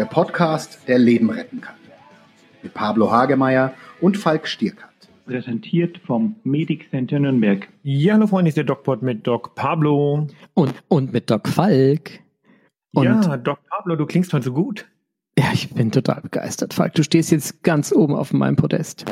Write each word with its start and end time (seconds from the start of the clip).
der 0.00 0.06
Podcast, 0.06 0.78
der 0.88 0.98
Leben 0.98 1.28
retten 1.28 1.60
kann. 1.60 1.74
Mit 2.62 2.72
Pablo 2.72 3.10
Hagemeier 3.10 3.74
und 4.00 4.16
Falk 4.16 4.48
Stierkat. 4.48 4.88
Präsentiert 5.26 5.98
vom 5.98 6.36
Medic 6.42 6.88
Center 6.88 7.18
Nürnberg. 7.18 7.68
Ja, 7.82 8.14
hallo 8.14 8.26
Freunde, 8.26 8.48
ist 8.48 8.56
der 8.56 8.64
DocPod 8.64 9.02
mit 9.02 9.26
Doc 9.26 9.54
Pablo. 9.54 10.26
Und, 10.54 10.74
und 10.88 11.12
mit 11.12 11.30
Doc 11.30 11.48
Falk. 11.48 12.20
Und 12.94 13.04
ja, 13.04 13.36
Doc 13.36 13.58
Pablo, 13.68 13.94
du 13.94 14.06
klingst 14.06 14.32
heute 14.32 14.46
so 14.46 14.54
gut. 14.54 14.86
Ja, 15.38 15.50
ich 15.52 15.68
bin 15.68 15.92
total 15.92 16.22
begeistert, 16.22 16.72
Falk. 16.72 16.94
Du 16.94 17.02
stehst 17.02 17.30
jetzt 17.30 17.62
ganz 17.62 17.92
oben 17.92 18.14
auf 18.14 18.32
meinem 18.32 18.56
Podest. 18.56 19.04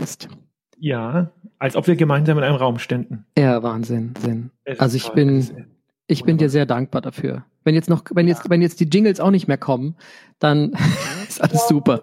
Ja, 0.79 1.32
als 1.59 1.77
ob 1.77 1.86
wir 1.86 1.96
gemeinsam 1.96 2.39
in 2.39 2.45
einem 2.45 2.57
Raum 2.57 2.79
ständen. 2.79 3.27
Ja, 3.36 3.62
Wahnsinn, 3.62 4.14
Sinn. 4.18 4.52
Also 4.79 4.96
ich 4.96 5.11
bin, 5.11 5.66
ich 6.07 6.25
bin 6.25 6.39
dir 6.39 6.49
sehr 6.49 6.64
dankbar 6.64 7.02
dafür. 7.02 7.44
Wenn 7.68 7.75
jetzt 7.75 7.90
noch, 7.90 8.03
wenn 8.14 8.27
jetzt, 8.27 8.49
wenn 8.49 8.63
jetzt 8.63 8.81
die 8.81 8.86
Jingles 8.86 9.21
auch 9.21 9.31
nicht 9.31 9.46
mehr 9.46 9.58
kommen, 9.58 9.95
dann 10.39 10.72
ist 11.29 11.43
alles 11.43 11.68
super. 11.68 12.03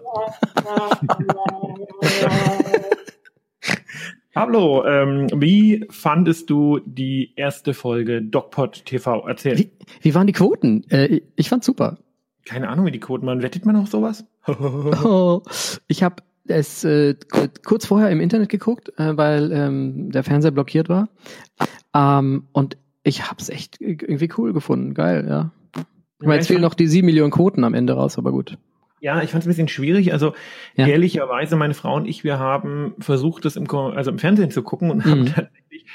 Pablo, 4.32 4.86
ähm, 4.86 5.26
wie 5.34 5.84
fandest 5.90 6.50
du 6.50 6.78
die 6.86 7.32
erste 7.34 7.74
Folge 7.74 8.22
DocPod 8.22 8.84
TV? 8.84 9.26
Erzähl. 9.26 9.58
Wie, 9.58 9.72
wie 10.02 10.14
waren 10.14 10.28
die 10.28 10.32
Quoten? 10.32 10.88
Äh, 10.88 11.22
ich 11.34 11.48
fand 11.48 11.64
super. 11.64 11.98
Keine 12.44 12.68
Ahnung, 12.68 12.86
wie 12.86 12.92
die 12.92 13.00
Quoten 13.00 13.26
waren. 13.26 13.42
Wettet 13.42 13.66
man 13.66 13.74
auf 13.74 13.88
sowas? 13.88 14.24
oh, 14.46 15.42
ich 15.88 16.04
habe 16.04 16.22
es 16.46 16.84
äh, 16.84 17.16
kurz 17.64 17.86
vorher 17.86 18.10
im 18.10 18.20
Internet 18.20 18.50
geguckt, 18.50 18.96
äh, 18.98 19.16
weil 19.16 19.50
ähm, 19.50 20.12
der 20.12 20.22
Fernseher 20.22 20.52
blockiert 20.52 20.88
war. 20.88 21.08
Ähm, 21.92 22.44
und 22.52 22.76
ich 23.06 23.22
habe 23.22 23.36
es 23.40 23.48
echt 23.48 23.80
irgendwie 23.80 24.28
cool 24.36 24.52
gefunden. 24.52 24.92
Geil, 24.92 25.26
ja. 25.28 25.52
Ich 26.18 26.26
meine, 26.26 26.36
jetzt 26.36 26.48
fehlen 26.48 26.62
noch 26.62 26.74
die 26.74 26.88
sieben 26.88 27.06
Millionen 27.06 27.30
Quoten 27.30 27.62
am 27.62 27.74
Ende 27.74 27.92
raus, 27.92 28.18
aber 28.18 28.32
gut. 28.32 28.58
Ja, 29.00 29.22
ich 29.22 29.30
fand 29.30 29.42
es 29.42 29.46
ein 29.46 29.50
bisschen 29.50 29.68
schwierig. 29.68 30.12
Also 30.12 30.34
ja. 30.74 30.86
ehrlicherweise, 30.86 31.54
meine 31.54 31.74
Frau 31.74 31.94
und 31.94 32.08
ich, 32.08 32.24
wir 32.24 32.38
haben 32.38 32.94
versucht, 32.98 33.44
das 33.44 33.54
im, 33.54 33.70
also 33.70 34.10
im 34.10 34.18
Fernsehen 34.18 34.50
zu 34.50 34.62
gucken 34.62 34.90
und 34.90 35.04
mhm. 35.04 35.10
haben 35.10 35.26
tatsächlich 35.26 35.86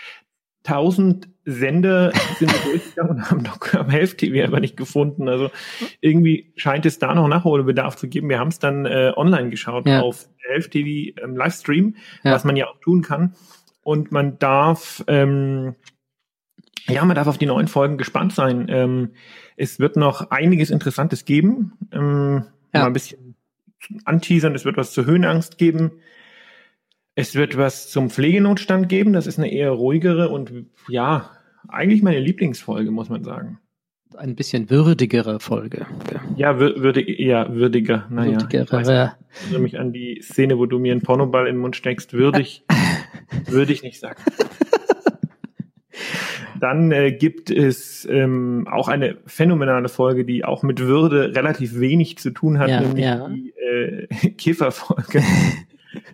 tausend 0.63 1.27
Sender 1.43 2.11
sind 2.37 2.53
durchgegangen 2.65 3.17
und 3.17 3.31
haben 3.31 3.43
doch 3.43 3.73
am 3.73 3.89
Health-TV 3.89 4.47
aber 4.47 4.59
nicht 4.61 4.77
gefunden. 4.77 5.27
Also 5.27 5.49
irgendwie 5.99 6.53
scheint 6.55 6.85
es 6.85 6.99
da 6.99 7.13
noch 7.13 7.27
Nachholbedarf 7.27 7.97
zu 7.97 8.07
geben. 8.07 8.29
Wir 8.29 8.39
haben 8.39 8.49
es 8.49 8.59
dann 8.59 8.85
äh, 8.85 9.11
online 9.17 9.49
geschaut 9.49 9.85
ja. 9.87 10.01
auf 10.01 10.29
Health-TV 10.47 11.19
ähm, 11.21 11.35
Livestream, 11.35 11.95
ja. 12.23 12.31
was 12.31 12.45
man 12.45 12.55
ja 12.55 12.67
auch 12.67 12.79
tun 12.79 13.01
kann. 13.01 13.33
Und 13.81 14.11
man 14.11 14.37
darf 14.37 15.03
ähm, 15.07 15.75
ja, 16.87 17.05
man 17.05 17.15
darf 17.15 17.27
auf 17.27 17.37
die 17.37 17.45
neuen 17.45 17.67
Folgen 17.67 17.97
gespannt 17.97 18.33
sein. 18.33 18.67
Ähm, 18.69 19.11
es 19.55 19.79
wird 19.79 19.95
noch 19.95 20.31
einiges 20.31 20.69
Interessantes 20.69 21.25
geben. 21.25 21.73
Ähm, 21.91 22.45
ja. 22.73 22.81
Mal 22.81 22.87
ein 22.87 22.93
bisschen 22.93 23.35
anteasern. 24.05 24.55
Es 24.55 24.65
wird 24.65 24.77
was 24.77 24.93
zur 24.93 25.05
Höhenangst 25.05 25.57
geben. 25.57 25.91
Es 27.15 27.35
wird 27.35 27.57
was 27.57 27.89
zum 27.89 28.09
Pflegenotstand 28.09 28.89
geben. 28.89 29.13
Das 29.13 29.27
ist 29.27 29.37
eine 29.37 29.51
eher 29.51 29.71
ruhigere 29.71 30.29
und 30.29 30.51
ja, 30.87 31.29
eigentlich 31.67 32.01
meine 32.01 32.19
Lieblingsfolge, 32.19 32.91
muss 32.91 33.09
man 33.09 33.23
sagen. 33.23 33.59
Ein 34.17 34.35
bisschen 34.35 34.69
würdigere 34.69 35.39
Folge. 35.39 35.85
Ja, 36.35 36.59
würdig, 36.59 37.19
ja 37.19 37.53
würdiger. 37.53 38.07
Naja, 38.09 38.33
würdigere. 38.33 38.67
Ich 39.31 39.41
erinnere 39.43 39.61
mich 39.61 39.79
an 39.79 39.93
die 39.93 40.21
Szene, 40.21 40.57
wo 40.57 40.65
du 40.65 40.79
mir 40.79 40.91
einen 40.91 41.01
Pornoball 41.01 41.47
in 41.47 41.55
den 41.55 41.61
Mund 41.61 41.77
steckst. 41.77 42.11
Würdig, 42.13 42.65
würde 43.47 43.71
ich 43.71 43.83
nicht 43.83 43.99
sagen. 43.99 44.21
Dann 46.61 46.91
äh, 46.91 47.11
gibt 47.11 47.49
es 47.49 48.07
ähm, 48.09 48.67
auch 48.71 48.87
eine 48.87 49.17
phänomenale 49.25 49.89
Folge, 49.89 50.25
die 50.25 50.45
auch 50.45 50.61
mit 50.61 50.79
Würde 50.79 51.35
relativ 51.35 51.79
wenig 51.79 52.19
zu 52.19 52.29
tun 52.29 52.59
hat, 52.59 52.69
ja, 52.69 52.81
nämlich 52.81 53.03
ja. 53.03 53.27
die 53.27 53.53
äh, 53.57 54.07
Kifferfolge. 54.37 55.23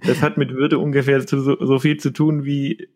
das 0.06 0.22
hat 0.22 0.38
mit 0.38 0.54
Würde 0.54 0.80
ungefähr 0.80 1.20
so, 1.22 1.42
so 1.42 1.80
viel 1.80 1.98
zu 1.98 2.12
tun 2.12 2.46
wie 2.46 2.88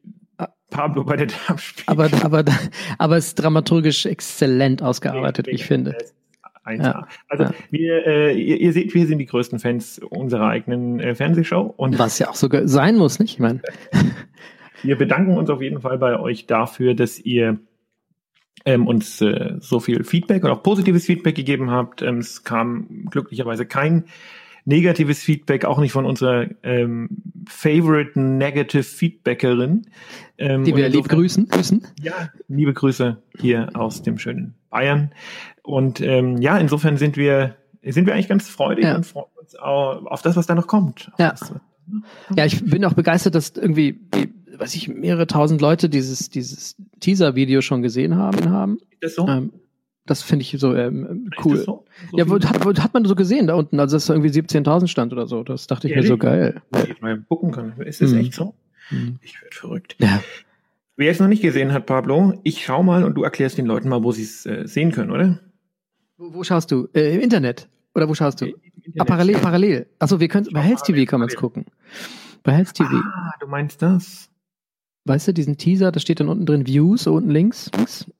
Pablo 0.69 1.03
bei 1.03 1.17
der 1.17 1.27
Darmspiel. 1.27 1.83
Aber, 1.87 2.09
aber, 2.23 2.45
aber 2.97 3.17
es 3.17 3.27
ist 3.27 3.35
dramaturgisch 3.35 4.05
exzellent 4.05 4.81
ausgearbeitet, 4.81 5.47
wie 5.47 5.51
ich 5.51 5.65
finde. 5.65 5.97
Ja, 6.69 7.07
also 7.27 7.45
ja. 7.45 7.53
wir, 7.71 8.07
äh, 8.07 8.39
ihr, 8.39 8.61
ihr, 8.61 8.71
seht, 8.71 8.93
wir 8.93 9.07
sind 9.07 9.17
die 9.17 9.25
größten 9.25 9.59
Fans 9.59 9.99
unserer 9.99 10.47
eigenen 10.47 10.99
äh, 10.99 11.15
Fernsehshow. 11.15 11.73
Und 11.75 11.99
Was 11.99 12.19
ja 12.19 12.29
auch 12.29 12.35
sogar 12.35 12.67
sein 12.67 12.97
muss, 12.97 13.19
nicht? 13.19 13.33
Ich 13.33 13.39
meine. 13.39 13.61
Wir 14.83 14.97
bedanken 14.97 15.37
uns 15.37 15.49
auf 15.49 15.61
jeden 15.61 15.81
Fall 15.81 15.97
bei 15.97 16.19
euch 16.19 16.47
dafür, 16.47 16.93
dass 16.93 17.19
ihr 17.19 17.59
ähm, 18.65 18.87
uns 18.87 19.21
äh, 19.21 19.55
so 19.59 19.79
viel 19.79 20.03
Feedback 20.03 20.43
und 20.43 20.51
auch 20.51 20.63
positives 20.63 21.05
Feedback 21.05 21.35
gegeben 21.35 21.71
habt. 21.71 22.01
Ähm, 22.01 22.19
es 22.19 22.43
kam 22.43 23.05
glücklicherweise 23.09 23.65
kein 23.65 24.05
negatives 24.65 25.23
Feedback, 25.23 25.65
auch 25.65 25.79
nicht 25.79 25.91
von 25.91 26.05
unserer 26.05 26.47
ähm, 26.63 27.09
favorite 27.47 28.19
negative 28.19 28.83
Feedbackerin. 28.83 29.87
Ähm, 30.37 30.63
Die 30.63 30.75
wir 30.75 30.89
lieb 30.89 31.09
grüßen, 31.09 31.47
grüßen. 31.47 31.87
Ja, 32.01 32.29
liebe 32.47 32.73
Grüße 32.73 33.17
hier 33.39 33.69
aus 33.73 34.03
dem 34.03 34.19
schönen 34.19 34.53
Bayern. 34.69 35.11
Und 35.63 36.01
ähm, 36.01 36.37
ja, 36.37 36.57
insofern 36.57 36.97
sind 36.97 37.17
wir 37.17 37.55
sind 37.83 38.05
wir 38.05 38.13
eigentlich 38.13 38.27
ganz 38.27 38.47
freudig 38.47 38.85
ja. 38.85 38.95
und 38.95 39.07
freuen 39.07 39.25
uns 39.39 39.55
auf, 39.55 40.05
auf 40.05 40.21
das, 40.21 40.35
was 40.35 40.45
da 40.45 40.53
noch 40.53 40.67
kommt. 40.67 41.11
Ja. 41.17 41.31
Das, 41.31 41.51
ja, 42.35 42.45
ich 42.45 42.63
bin 42.63 42.85
auch 42.85 42.93
begeistert, 42.93 43.33
dass 43.33 43.53
irgendwie 43.57 43.99
weiß 44.61 44.75
ich, 44.75 44.87
mehrere 44.87 45.25
tausend 45.25 45.59
Leute 45.59 45.89
dieses, 45.89 46.29
dieses 46.29 46.75
Teaser-Video 46.99 47.61
schon 47.61 47.81
gesehen 47.81 48.15
haben. 48.15 48.51
haben. 48.51 48.77
Das 49.01 49.15
so? 49.15 49.27
Ähm, 49.27 49.51
das 50.05 50.21
finde 50.21 50.43
ich 50.43 50.55
so 50.59 50.75
ähm, 50.75 51.31
cool. 51.43 51.57
So? 51.57 51.85
So 52.11 52.17
ja, 52.17 52.27
hat, 52.27 52.79
hat, 52.83 52.93
man 52.93 53.05
so 53.05 53.15
gesehen 53.15 53.47
da 53.47 53.55
unten, 53.55 53.79
also 53.79 53.95
dass 53.95 54.05
da 54.05 54.13
irgendwie 54.13 54.29
17.000 54.29 54.87
stand 54.87 55.13
oder 55.13 55.25
so. 55.25 55.43
Das 55.43 55.65
dachte 55.65 55.87
ich 55.87 55.93
Ehrlich? 55.93 56.09
mir 56.09 56.15
so 56.15 56.17
geil. 56.17 56.61
Ja. 56.75 56.83
Ich 56.83 57.01
mal 57.01 57.19
gucken 57.27 57.51
kann. 57.51 57.73
Ist 57.79 58.01
das 58.01 58.11
mhm. 58.11 58.19
echt 58.19 58.33
so? 58.33 58.53
Mhm. 58.91 59.17
Ich 59.21 59.41
werde 59.41 59.55
verrückt. 59.55 59.95
Ja. 59.99 60.21
Wer 60.95 61.11
es 61.11 61.19
noch 61.19 61.27
nicht 61.27 61.41
gesehen 61.41 61.73
hat, 61.73 61.87
Pablo, 61.87 62.39
ich 62.43 62.63
schau 62.63 62.83
mal 62.83 63.03
und 63.03 63.15
du 63.15 63.23
erklärst 63.23 63.57
den 63.57 63.65
Leuten 63.65 63.89
mal, 63.89 64.03
wo 64.03 64.11
sie 64.11 64.23
es 64.23 64.45
äh, 64.45 64.67
sehen 64.67 64.91
können, 64.91 65.09
oder? 65.09 65.39
Wo, 66.17 66.35
wo 66.35 66.43
schaust 66.43 66.71
du? 66.71 66.87
Äh, 66.93 67.15
Im 67.15 67.21
Internet? 67.21 67.67
Oder 67.95 68.07
wo 68.07 68.13
schaust 68.13 68.41
du? 68.41 68.45
Internet, 68.45 68.99
ah, 68.99 69.05
parallel, 69.05 69.37
parallel. 69.37 69.87
Achso, 69.97 70.19
wir 70.19 70.27
können 70.27 70.47
bei 70.51 70.61
Health 70.61 70.83
TV 70.83 71.09
kann 71.09 71.19
man 71.19 71.29
es 71.29 71.35
gucken. 71.35 71.65
Bei 72.43 72.51
Health 72.53 72.73
TV. 72.75 72.91
Ah, 72.93 73.33
du 73.39 73.47
meinst 73.47 73.81
das? 73.81 74.30
Weißt 75.05 75.27
du, 75.27 75.33
diesen 75.33 75.57
Teaser, 75.57 75.91
da 75.91 75.99
steht 75.99 76.19
dann 76.19 76.29
unten 76.29 76.45
drin 76.45 76.67
Views, 76.67 77.03
so 77.03 77.15
unten 77.15 77.31
links. 77.31 77.71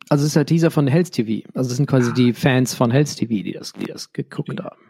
Also 0.09 0.24
es 0.24 0.30
ist 0.30 0.36
der 0.36 0.46
Teaser 0.47 0.72
von 0.72 0.88
Health 0.88 1.12
TV. 1.12 1.47
Also 1.53 1.69
das 1.69 1.78
sind 1.78 1.86
quasi 1.86 2.12
die 2.14 2.34
Fans 2.34 2.74
von 2.74 2.90
Health 2.90 3.16
TV, 3.16 3.44
die 3.44 3.53
das, 3.53 3.74
die 3.74 3.86
das 3.86 4.14
geguckt 4.14 4.59
haben. 4.59 4.81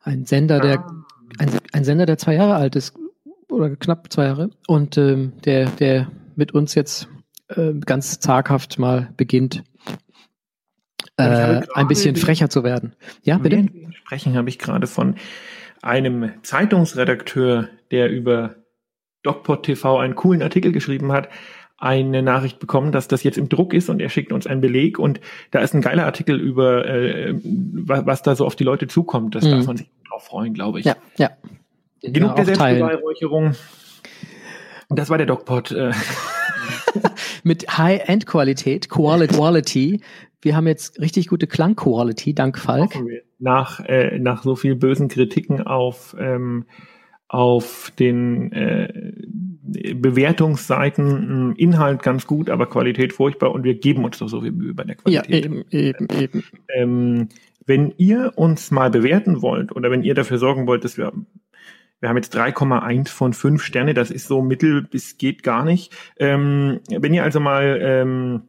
Ein 0.00 0.26
Sender, 0.26 0.58
der 0.60 0.80
ah. 0.80 1.04
ein, 1.38 1.50
ein 1.72 1.84
Sender, 1.84 2.04
der 2.06 2.18
zwei 2.18 2.34
Jahre 2.34 2.56
alt 2.56 2.74
ist, 2.74 2.94
oder 3.48 3.76
knapp 3.76 4.12
zwei 4.12 4.24
Jahre, 4.24 4.50
und 4.66 4.98
ähm, 4.98 5.34
der, 5.44 5.66
der 5.70 6.10
mit 6.34 6.52
uns 6.52 6.74
jetzt 6.74 7.08
äh, 7.48 7.72
ganz 7.74 8.18
zaghaft 8.18 8.78
mal 8.78 9.12
beginnt, 9.16 9.62
äh, 11.16 11.62
ein 11.74 11.88
bisschen 11.88 12.16
frecher 12.16 12.50
zu 12.50 12.64
werden. 12.64 12.96
Ja, 13.22 13.38
bitte? 13.38 13.68
Sprechen 13.92 14.36
habe 14.36 14.48
ich 14.48 14.58
gerade 14.58 14.86
von 14.88 15.14
einem 15.80 16.32
Zeitungsredakteur, 16.42 17.68
der 17.90 18.10
über 18.10 18.56
DocPod 19.24 19.64
TV 19.64 19.98
einen 19.98 20.14
coolen 20.14 20.42
Artikel 20.42 20.70
geschrieben 20.70 21.12
hat, 21.12 21.28
eine 21.76 22.22
Nachricht 22.22 22.60
bekommen, 22.60 22.92
dass 22.92 23.08
das 23.08 23.24
jetzt 23.24 23.36
im 23.36 23.48
Druck 23.48 23.74
ist 23.74 23.90
und 23.90 24.00
er 24.00 24.08
schickt 24.08 24.32
uns 24.32 24.46
einen 24.46 24.60
Beleg 24.60 24.98
und 24.98 25.20
da 25.50 25.60
ist 25.60 25.74
ein 25.74 25.80
geiler 25.80 26.06
Artikel 26.06 26.40
über, 26.40 26.86
äh, 26.86 27.34
was, 27.42 28.06
was 28.06 28.22
da 28.22 28.36
so 28.36 28.46
auf 28.46 28.56
die 28.56 28.64
Leute 28.64 28.86
zukommt. 28.86 29.34
Das 29.34 29.44
mhm. 29.44 29.50
darf 29.50 29.66
man 29.66 29.76
sich 29.76 29.90
drauf 30.08 30.24
freuen, 30.24 30.54
glaube 30.54 30.80
ich. 30.80 30.86
Ja, 30.86 30.96
ja. 31.16 31.30
Genug 32.00 32.36
der 32.36 32.44
Selbstbeweihräucherung. 32.44 33.54
Das 34.88 35.10
war 35.10 35.18
der 35.18 35.26
DocPod. 35.26 35.72
Äh. 35.72 35.92
Mit 37.42 37.76
High-End-Qualität, 37.76 38.88
Quality, 38.88 39.34
Quality. 39.34 40.00
Wir 40.40 40.56
haben 40.56 40.66
jetzt 40.66 41.00
richtig 41.00 41.28
gute 41.28 41.46
Klang-Quality, 41.46 42.34
dank 42.34 42.58
Falk. 42.58 42.92
Nach, 43.38 43.80
äh, 43.80 44.18
nach 44.18 44.42
so 44.42 44.56
viel 44.56 44.76
bösen 44.76 45.08
Kritiken 45.08 45.66
auf 45.66 46.14
ähm, 46.18 46.66
auf 47.34 47.90
den 47.98 48.52
äh, 48.52 49.12
Bewertungsseiten 49.96 51.56
Inhalt 51.56 52.00
ganz 52.02 52.28
gut, 52.28 52.48
aber 52.48 52.66
Qualität 52.66 53.12
furchtbar 53.12 53.50
und 53.50 53.64
wir 53.64 53.74
geben 53.74 54.04
uns 54.04 54.18
doch 54.18 54.28
so 54.28 54.40
viel 54.40 54.52
Mühe 54.52 54.72
bei 54.72 54.84
der 54.84 54.94
Qualität. 54.94 55.44
Ja, 55.44 55.50
eben, 55.50 55.64
eben, 55.70 56.06
eben. 56.16 56.44
Ähm, 56.76 57.28
wenn 57.66 57.92
ihr 57.96 58.34
uns 58.36 58.70
mal 58.70 58.88
bewerten 58.90 59.42
wollt 59.42 59.74
oder 59.74 59.90
wenn 59.90 60.04
ihr 60.04 60.14
dafür 60.14 60.38
sorgen 60.38 60.68
wollt, 60.68 60.84
dass 60.84 60.96
wir 60.96 61.12
wir 61.98 62.08
haben 62.08 62.16
jetzt 62.16 62.36
3,1 62.36 63.08
von 63.08 63.32
5 63.32 63.62
Sterne, 63.62 63.94
das 63.94 64.12
ist 64.12 64.28
so 64.28 64.40
mittel 64.40 64.82
bis 64.82 65.18
geht 65.18 65.42
gar 65.42 65.64
nicht. 65.64 65.92
Ähm, 66.18 66.80
wenn 66.88 67.14
ihr 67.14 67.24
also 67.24 67.40
mal 67.40 67.78
ähm, 67.82 68.42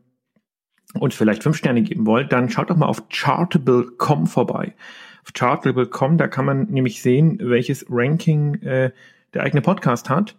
uns 0.99 1.15
vielleicht 1.15 1.41
5 1.41 1.57
Sterne 1.57 1.81
geben 1.81 2.05
wollt, 2.05 2.31
dann 2.31 2.49
schaut 2.49 2.69
doch 2.69 2.77
mal 2.77 2.87
auf 2.87 3.09
chartable.com 3.09 4.27
vorbei 4.27 4.75
auf 5.25 5.33
Chartable.com. 5.33 6.17
Da 6.17 6.27
kann 6.27 6.45
man 6.45 6.65
nämlich 6.65 7.01
sehen, 7.01 7.39
welches 7.41 7.85
Ranking 7.89 8.55
äh, 8.61 8.91
der 9.33 9.43
eigene 9.43 9.61
Podcast 9.61 10.09
hat 10.09 10.35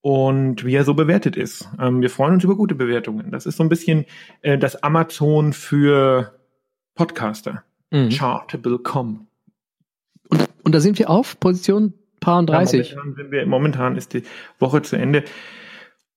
und 0.00 0.64
wie 0.64 0.74
er 0.74 0.84
so 0.84 0.94
bewertet 0.94 1.36
ist. 1.36 1.68
Ähm, 1.80 2.00
wir 2.00 2.10
freuen 2.10 2.34
uns 2.34 2.44
über 2.44 2.56
gute 2.56 2.74
Bewertungen. 2.74 3.30
Das 3.30 3.46
ist 3.46 3.56
so 3.56 3.62
ein 3.62 3.68
bisschen 3.68 4.06
äh, 4.42 4.56
das 4.56 4.82
Amazon 4.82 5.52
für 5.52 6.38
Podcaster. 6.94 7.64
Mhm. 7.90 8.10
Chartable.com. 8.10 9.26
Und 10.62 10.74
da 10.74 10.80
sind 10.80 10.98
wir 10.98 11.10
auf 11.10 11.40
Position 11.40 11.94
paar 12.20 12.38
und 12.38 12.46
30. 12.48 12.90
Ja, 12.90 12.96
momentan, 12.96 13.14
sind 13.14 13.32
wir, 13.32 13.46
momentan 13.46 13.96
ist 13.96 14.12
die 14.14 14.22
Woche 14.58 14.82
zu 14.82 14.96
Ende. 14.96 15.24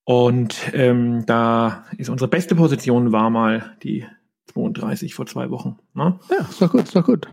Und 0.03 0.71
ähm, 0.73 1.25
da 1.25 1.85
ist 1.97 2.09
unsere 2.09 2.27
beste 2.27 2.55
Position 2.55 3.11
war 3.11 3.29
mal 3.29 3.77
die 3.83 4.05
32 4.47 5.13
vor 5.13 5.25
zwei 5.25 5.49
Wochen. 5.49 5.77
Ne? 5.93 6.19
Ja, 6.29 6.45
ist 6.49 6.61
doch 6.61 6.71
gut, 6.71 6.83
ist 6.83 6.95
doch 6.95 7.05
gut. 7.05 7.27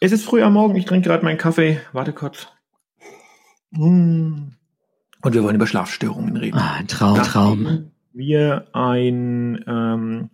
Es 0.00 0.12
ist 0.12 0.24
früh 0.24 0.42
am 0.42 0.52
Morgen, 0.52 0.76
ich 0.76 0.84
trinke 0.84 1.08
gerade 1.08 1.24
meinen 1.24 1.38
Kaffee. 1.38 1.80
Warte 1.92 2.12
kurz. 2.12 2.46
Hm. 3.74 4.52
Und 5.22 5.34
wir 5.34 5.42
wollen 5.42 5.56
über 5.56 5.66
Schlafstörungen 5.66 6.36
reden. 6.36 6.56
Ah, 6.56 6.80
Traum, 6.86 7.16
Nachdem 7.16 7.32
Traum. 7.32 7.90
Wir 8.12 8.68
ein, 8.72 9.64
ähm, 9.66 10.30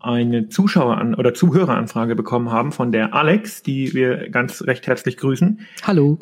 eine 0.00 0.48
Zuschauer- 0.48 0.98
an, 0.98 1.14
oder 1.14 1.32
Zuhöreranfrage 1.32 2.14
bekommen 2.14 2.50
haben 2.50 2.72
von 2.72 2.92
der 2.92 3.14
Alex, 3.14 3.62
die 3.62 3.94
wir 3.94 4.28
ganz 4.28 4.62
recht 4.62 4.86
herzlich 4.86 5.16
grüßen. 5.16 5.60
Hallo. 5.82 6.18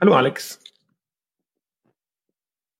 Hallo 0.00 0.14
Alex. 0.14 0.60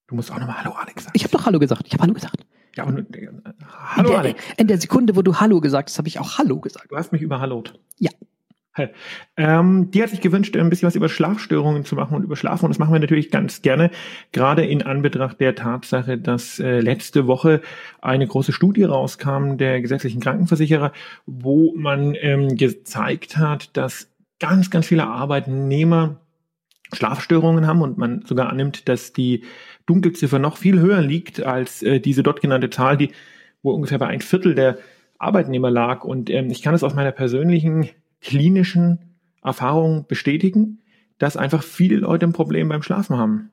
Du 0.07 0.15
musst 0.15 0.31
auch 0.31 0.39
nochmal 0.39 0.63
Hallo 0.63 0.73
Alex 0.77 1.03
sagen. 1.05 1.13
Ich 1.17 1.25
habe 1.25 1.33
doch 1.33 1.47
Hallo 1.47 1.59
gesagt. 1.59 1.83
Ich 1.87 1.93
habe 1.95 2.05
Hallo 2.05 2.15
gesagt. 2.15 2.47
Ja, 2.77 2.85
aber 2.85 2.93
nur, 2.93 3.01
äh, 3.01 3.29
Hallo 3.67 4.09
in 4.09 4.13
der, 4.13 4.19
Alex. 4.21 4.43
In 4.57 4.67
der 4.69 4.79
Sekunde, 4.81 5.17
wo 5.17 5.23
du 5.23 5.35
Hallo 5.41 5.61
gesagt 5.61 5.89
hast, 5.91 5.99
habe 5.99 6.07
ich 6.07 6.21
auch 6.21 6.39
Hallo 6.39 6.61
gesagt. 6.61 6.93
Du 6.93 6.97
hast 6.97 7.11
mich 7.11 7.23
überhallot. 7.23 7.79
Ja. 7.99 8.11
Ähm, 9.37 9.91
die 9.91 10.03
hat 10.03 10.11
sich 10.11 10.21
gewünscht, 10.21 10.57
ein 10.57 10.71
bisschen 10.71 10.87
was 10.87 10.95
über 10.95 11.09
Schlafstörungen 11.09 11.85
zu 11.85 11.95
machen 11.95 12.15
und 12.17 12.23
über 12.23 12.37
Schlafen. 12.37 12.65
Und 12.65 12.71
das 12.71 12.79
machen 12.79 12.93
wir 12.93 13.01
natürlich 13.01 13.31
ganz 13.31 13.63
gerne, 13.63 13.91
gerade 14.33 14.65
in 14.65 14.83
Anbetracht 14.83 15.41
der 15.41 15.55
Tatsache, 15.55 16.19
dass 16.19 16.59
äh, 16.59 16.81
letzte 16.81 17.27
Woche 17.27 17.61
eine 18.01 18.27
große 18.27 18.53
Studie 18.53 18.85
rauskam 18.85 19.57
der 19.57 19.81
gesetzlichen 19.81 20.21
Krankenversicherer, 20.21 20.93
wo 21.27 21.75
man 21.77 22.15
ähm, 22.15 22.57
gezeigt 22.57 23.37
hat, 23.37 23.77
dass 23.77 24.11
ganz, 24.41 24.71
ganz 24.71 24.87
viele 24.87 25.07
Arbeitnehmer 25.07 26.21
Schlafstörungen 26.93 27.67
haben 27.67 27.83
und 27.83 27.99
man 27.99 28.23
sogar 28.27 28.49
annimmt, 28.49 28.89
dass 28.89 29.13
die 29.13 29.45
Dunkelziffer 29.87 30.39
noch 30.39 30.57
viel 30.57 30.81
höher 30.81 31.03
liegt 31.03 31.43
als 31.43 31.83
äh, 31.83 32.01
diese 32.01 32.23
dort 32.23 32.41
genannte 32.41 32.71
Zahl, 32.71 32.97
die 32.97 33.11
wo 33.63 33.73
ungefähr 33.73 33.99
bei 33.99 34.07
ein 34.07 34.21
Viertel 34.21 34.55
der 34.55 34.79
Arbeitnehmer 35.19 35.71
lag. 35.71 36.05
Und 36.05 36.31
ähm, 36.31 36.51
ich 36.51 36.63
kann 36.63 36.75
es 36.75 36.85
aus 36.85 36.95
meiner 36.95 37.13
persönlichen 37.13 37.91
klinischen 38.27 38.99
Erfahrung 39.41 40.07
bestätigen, 40.09 40.81
dass 41.19 41.37
einfach 41.37 41.63
viele 41.63 41.97
Leute 41.97 42.27
ein 42.27 42.33
Problem 42.33 42.69
beim 42.69 42.83
Schlafen 42.83 43.17
haben. 43.17 43.53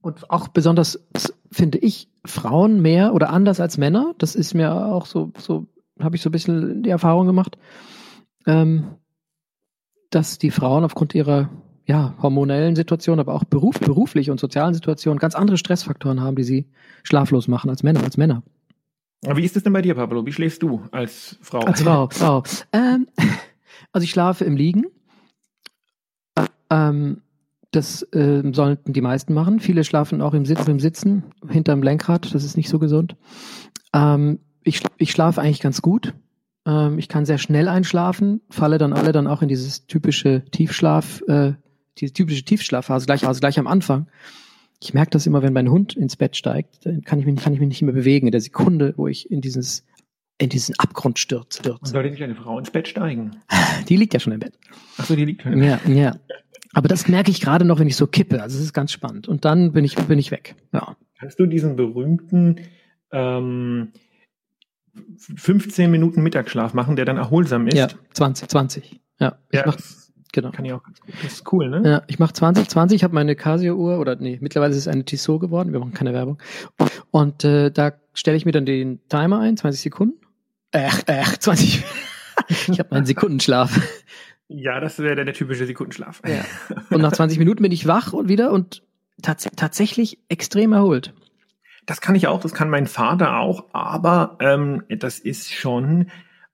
Und 0.00 0.30
auch 0.30 0.48
besonders, 0.48 1.06
finde 1.52 1.78
ich, 1.78 2.08
Frauen 2.24 2.80
mehr 2.80 3.12
oder 3.12 3.30
anders 3.30 3.60
als 3.60 3.76
Männer. 3.76 4.14
Das 4.18 4.34
ist 4.34 4.54
mir 4.54 4.72
auch 4.74 5.04
so, 5.04 5.32
so 5.38 5.66
habe 6.00 6.16
ich 6.16 6.22
so 6.22 6.30
ein 6.30 6.32
bisschen 6.32 6.82
die 6.82 6.90
Erfahrung 6.90 7.26
gemacht, 7.26 7.58
ähm, 8.46 8.94
dass 10.10 10.38
die 10.38 10.50
Frauen 10.50 10.84
aufgrund 10.84 11.14
ihrer 11.14 11.50
ja, 11.84 12.14
hormonellen 12.22 12.74
Situation, 12.74 13.20
aber 13.20 13.34
auch 13.34 13.44
beruf, 13.44 13.78
beruflich 13.78 14.30
und 14.30 14.40
sozialen 14.40 14.74
Situationen 14.74 15.18
ganz 15.18 15.34
andere 15.34 15.58
Stressfaktoren 15.58 16.20
haben, 16.22 16.36
die 16.36 16.44
sie 16.44 16.66
schlaflos 17.02 17.48
machen 17.48 17.68
als 17.68 17.82
Männer, 17.82 18.02
als 18.02 18.16
Männer. 18.16 18.42
Wie 19.22 19.44
ist 19.44 19.56
es 19.56 19.64
denn 19.64 19.72
bei 19.72 19.82
dir, 19.82 19.94
Pablo? 19.94 20.24
Wie 20.24 20.32
schläfst 20.32 20.62
du 20.62 20.82
als 20.92 21.38
Frau? 21.42 21.60
Als 21.60 21.82
Frau, 21.82 22.08
Frau. 22.10 22.42
Ähm, 22.72 23.08
also 23.96 24.04
ich 24.04 24.10
schlafe 24.10 24.44
im 24.44 24.56
Liegen. 24.56 24.84
Ähm, 26.68 27.22
das 27.70 28.02
äh, 28.12 28.42
sollten 28.52 28.92
die 28.92 29.00
meisten 29.00 29.32
machen. 29.32 29.58
Viele 29.58 29.84
schlafen 29.84 30.20
auch 30.20 30.34
im 30.34 30.44
Sitzen, 30.44 30.70
im 30.70 30.80
Sitzen, 30.80 31.24
hinterm 31.48 31.82
Lenkrad. 31.82 32.34
Das 32.34 32.44
ist 32.44 32.58
nicht 32.58 32.68
so 32.68 32.78
gesund. 32.78 33.16
Ähm, 33.94 34.40
ich, 34.64 34.82
ich 34.98 35.12
schlafe 35.12 35.40
eigentlich 35.40 35.62
ganz 35.62 35.80
gut. 35.80 36.12
Ähm, 36.66 36.98
ich 36.98 37.08
kann 37.08 37.24
sehr 37.24 37.38
schnell 37.38 37.68
einschlafen, 37.68 38.42
falle 38.50 38.76
dann 38.76 38.92
alle 38.92 39.12
dann 39.12 39.26
auch 39.26 39.40
in 39.40 39.48
dieses 39.48 39.86
typische 39.86 40.44
Tiefschlaf, 40.50 41.22
äh, 41.26 41.54
diese 41.96 42.12
typische 42.12 42.44
Tiefschlafphase, 42.44 43.06
gleich, 43.06 43.26
also 43.26 43.40
gleich 43.40 43.58
am 43.58 43.66
Anfang. 43.66 44.08
Ich 44.82 44.92
merke 44.92 45.12
das 45.12 45.26
immer, 45.26 45.40
wenn 45.40 45.54
mein 45.54 45.70
Hund 45.70 45.96
ins 45.96 46.16
Bett 46.16 46.36
steigt, 46.36 46.84
dann 46.84 47.00
kann 47.00 47.18
ich 47.18 47.24
mich, 47.24 47.40
kann 47.40 47.54
ich 47.54 47.60
mich 47.60 47.68
nicht 47.68 47.80
mehr 47.80 47.94
bewegen. 47.94 48.26
In 48.26 48.32
der 48.32 48.42
Sekunde, 48.42 48.92
wo 48.98 49.06
ich 49.06 49.30
in 49.30 49.40
dieses 49.40 49.86
in 50.38 50.48
diesen 50.50 50.74
Abgrund 50.78 51.18
stürzt. 51.18 51.60
stürzt. 51.60 51.86
Sollte 51.86 52.10
nicht 52.10 52.22
eine 52.22 52.34
Frau 52.34 52.58
ins 52.58 52.70
Bett 52.70 52.88
steigen? 52.88 53.36
Die 53.88 53.96
liegt 53.96 54.12
ja 54.14 54.20
schon 54.20 54.32
im 54.32 54.40
Bett. 54.40 54.58
Ach 54.98 55.06
so, 55.06 55.16
die 55.16 55.24
liegt 55.24 55.42
schon 55.42 55.52
im 55.52 55.60
Bett. 55.60 55.80
Ja, 55.86 55.92
ja. 55.92 56.16
Aber 56.74 56.88
das 56.88 57.08
merke 57.08 57.30
ich 57.30 57.40
gerade 57.40 57.64
noch, 57.64 57.78
wenn 57.78 57.86
ich 57.86 57.96
so 57.96 58.06
kippe. 58.06 58.42
Also 58.42 58.58
es 58.58 58.64
ist 58.64 58.74
ganz 58.74 58.92
spannend. 58.92 59.28
Und 59.28 59.46
dann 59.46 59.72
bin 59.72 59.84
ich, 59.84 59.96
bin 59.96 60.18
ich 60.18 60.30
weg. 60.30 60.56
Ja. 60.72 60.96
Kannst 61.18 61.40
du 61.40 61.46
diesen 61.46 61.76
berühmten 61.76 62.60
ähm, 63.12 63.92
15 65.36 65.90
Minuten 65.90 66.22
Mittagsschlaf 66.22 66.74
machen, 66.74 66.96
der 66.96 67.06
dann 67.06 67.16
erholsam 67.16 67.66
ist? 67.66 67.76
Ja, 67.76 67.88
20, 68.12 68.48
20. 68.48 69.00
Ja, 69.18 69.38
ich 69.50 69.58
ja, 69.58 69.64
mach, 69.64 69.78
genau. 70.32 70.50
Kann 70.50 70.66
ich 70.66 70.72
auch 70.74 70.82
ganz 70.82 71.00
gut. 71.00 71.14
Das 71.22 71.32
ist 71.32 71.52
cool, 71.52 71.70
ne? 71.70 71.82
Ja, 71.82 72.02
ich 72.08 72.18
mache 72.18 72.34
20, 72.34 72.68
20. 72.68 72.96
Ich 72.96 73.04
habe 73.04 73.14
meine 73.14 73.36
Casio-Uhr 73.36 73.98
oder 73.98 74.16
nee, 74.16 74.38
mittlerweile 74.42 74.72
ist 74.72 74.78
es 74.78 74.88
eine 74.88 75.04
Tissot 75.04 75.40
geworden. 75.40 75.72
Wir 75.72 75.80
machen 75.80 75.94
keine 75.94 76.12
Werbung. 76.12 76.38
Und 77.10 77.44
äh, 77.44 77.70
da 77.70 77.94
stelle 78.12 78.36
ich 78.36 78.44
mir 78.44 78.52
dann 78.52 78.66
den 78.66 79.00
Timer 79.08 79.40
ein, 79.40 79.56
20 79.56 79.80
Sekunden. 79.80 80.25
Ach, 80.76 81.02
ach, 81.06 81.36
20. 81.38 81.84
ich 82.68 82.78
habe 82.78 82.88
meinen 82.90 83.06
Sekundenschlaf. 83.06 83.80
Ja, 84.48 84.78
das 84.78 84.98
wäre 84.98 85.24
der 85.24 85.34
typische 85.34 85.66
Sekundenschlaf. 85.66 86.20
Ja. 86.26 86.44
Und 86.90 87.00
nach 87.00 87.12
20 87.12 87.38
Minuten 87.38 87.62
bin 87.62 87.72
ich 87.72 87.86
wach 87.86 88.12
und 88.12 88.28
wieder 88.28 88.52
und 88.52 88.82
tats 89.22 89.48
tatsächlich 89.56 90.18
extrem 90.28 90.72
erholt. 90.72 91.14
Das 91.86 92.00
kann 92.00 92.14
ich 92.14 92.26
auch, 92.26 92.40
das 92.40 92.52
kann 92.52 92.68
mein 92.68 92.86
Vater 92.86 93.38
auch, 93.38 93.66
aber 93.72 94.36
ähm, 94.40 94.82
das 94.88 95.18
ist 95.18 95.52
schon 95.52 96.10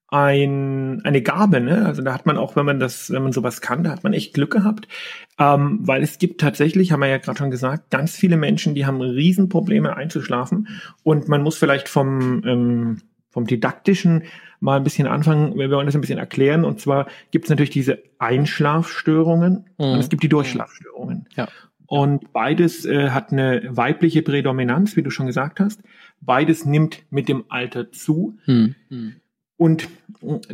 ein, 0.08 1.00
eine 1.04 1.22
Gabe, 1.22 1.60
ne? 1.60 1.86
Also 1.86 2.02
da 2.02 2.12
hat 2.12 2.26
man 2.26 2.36
auch, 2.36 2.54
wenn 2.54 2.66
man 2.66 2.78
das, 2.78 3.10
wenn 3.10 3.22
man 3.22 3.32
sowas 3.32 3.62
kann, 3.62 3.82
da 3.82 3.90
hat 3.90 4.04
man 4.04 4.12
echt 4.12 4.34
Glück 4.34 4.52
gehabt. 4.52 4.86
Ähm, 5.38 5.80
weil 5.82 6.02
es 6.02 6.18
gibt 6.18 6.40
tatsächlich, 6.40 6.92
haben 6.92 7.00
wir 7.00 7.08
ja 7.08 7.16
gerade 7.16 7.38
schon 7.38 7.50
gesagt, 7.50 7.90
ganz 7.90 8.14
viele 8.14 8.36
Menschen, 8.36 8.74
die 8.74 8.84
haben 8.84 9.00
Riesenprobleme 9.00 9.96
einzuschlafen. 9.96 10.68
Und 11.02 11.28
man 11.28 11.42
muss 11.42 11.56
vielleicht 11.56 11.88
vom 11.88 12.42
ähm, 12.44 13.00
vom 13.32 13.46
Didaktischen 13.46 14.24
mal 14.60 14.76
ein 14.76 14.84
bisschen 14.84 15.08
anfangen, 15.08 15.52
wenn 15.58 15.70
wir 15.70 15.76
wollen 15.76 15.86
das 15.86 15.96
ein 15.96 16.00
bisschen 16.00 16.18
erklären. 16.18 16.64
Und 16.64 16.80
zwar 16.80 17.08
gibt 17.32 17.46
es 17.46 17.50
natürlich 17.50 17.70
diese 17.70 18.02
Einschlafstörungen 18.18 19.64
mhm. 19.78 19.84
und 19.84 19.98
es 19.98 20.08
gibt 20.08 20.22
die 20.22 20.28
Durchschlafstörungen. 20.28 21.26
Ja. 21.36 21.48
Und 21.86 22.32
beides 22.32 22.86
äh, 22.86 23.10
hat 23.10 23.32
eine 23.32 23.62
weibliche 23.68 24.22
Prädominanz, 24.22 24.96
wie 24.96 25.02
du 25.02 25.10
schon 25.10 25.26
gesagt 25.26 25.60
hast. 25.60 25.82
Beides 26.20 26.64
nimmt 26.64 27.02
mit 27.10 27.28
dem 27.28 27.44
Alter 27.48 27.90
zu. 27.90 28.38
Mhm. 28.46 28.76
Und 29.56 29.88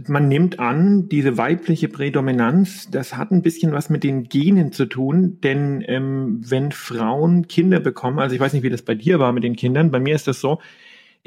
man 0.07 0.29
nimmt 0.29 0.59
an, 0.59 1.09
diese 1.09 1.37
weibliche 1.38 1.88
Prädominanz, 1.88 2.91
das 2.91 3.17
hat 3.17 3.31
ein 3.31 3.43
bisschen 3.43 3.73
was 3.73 3.88
mit 3.91 4.02
den 4.02 4.25
Genen 4.25 4.73
zu 4.73 4.87
tun, 4.87 5.38
denn 5.43 5.85
ähm, 5.87 6.41
wenn 6.43 6.73
Frauen 6.73 7.49
Kinder 7.49 7.81
bekommen, 7.81 8.19
also 8.19 8.35
ich 8.35 8.41
weiß 8.41 8.52
nicht, 8.52 8.62
wie 8.62 8.71
das 8.71 8.83
bei 8.83 8.95
dir 8.95 9.19
war 9.19 9.33
mit 9.33 9.45
den 9.45 9.57
Kindern, 9.57 9.91
bei 9.91 10.00
mir 10.00 10.14
ist 10.14 10.26
das 10.26 10.41
so, 10.41 10.61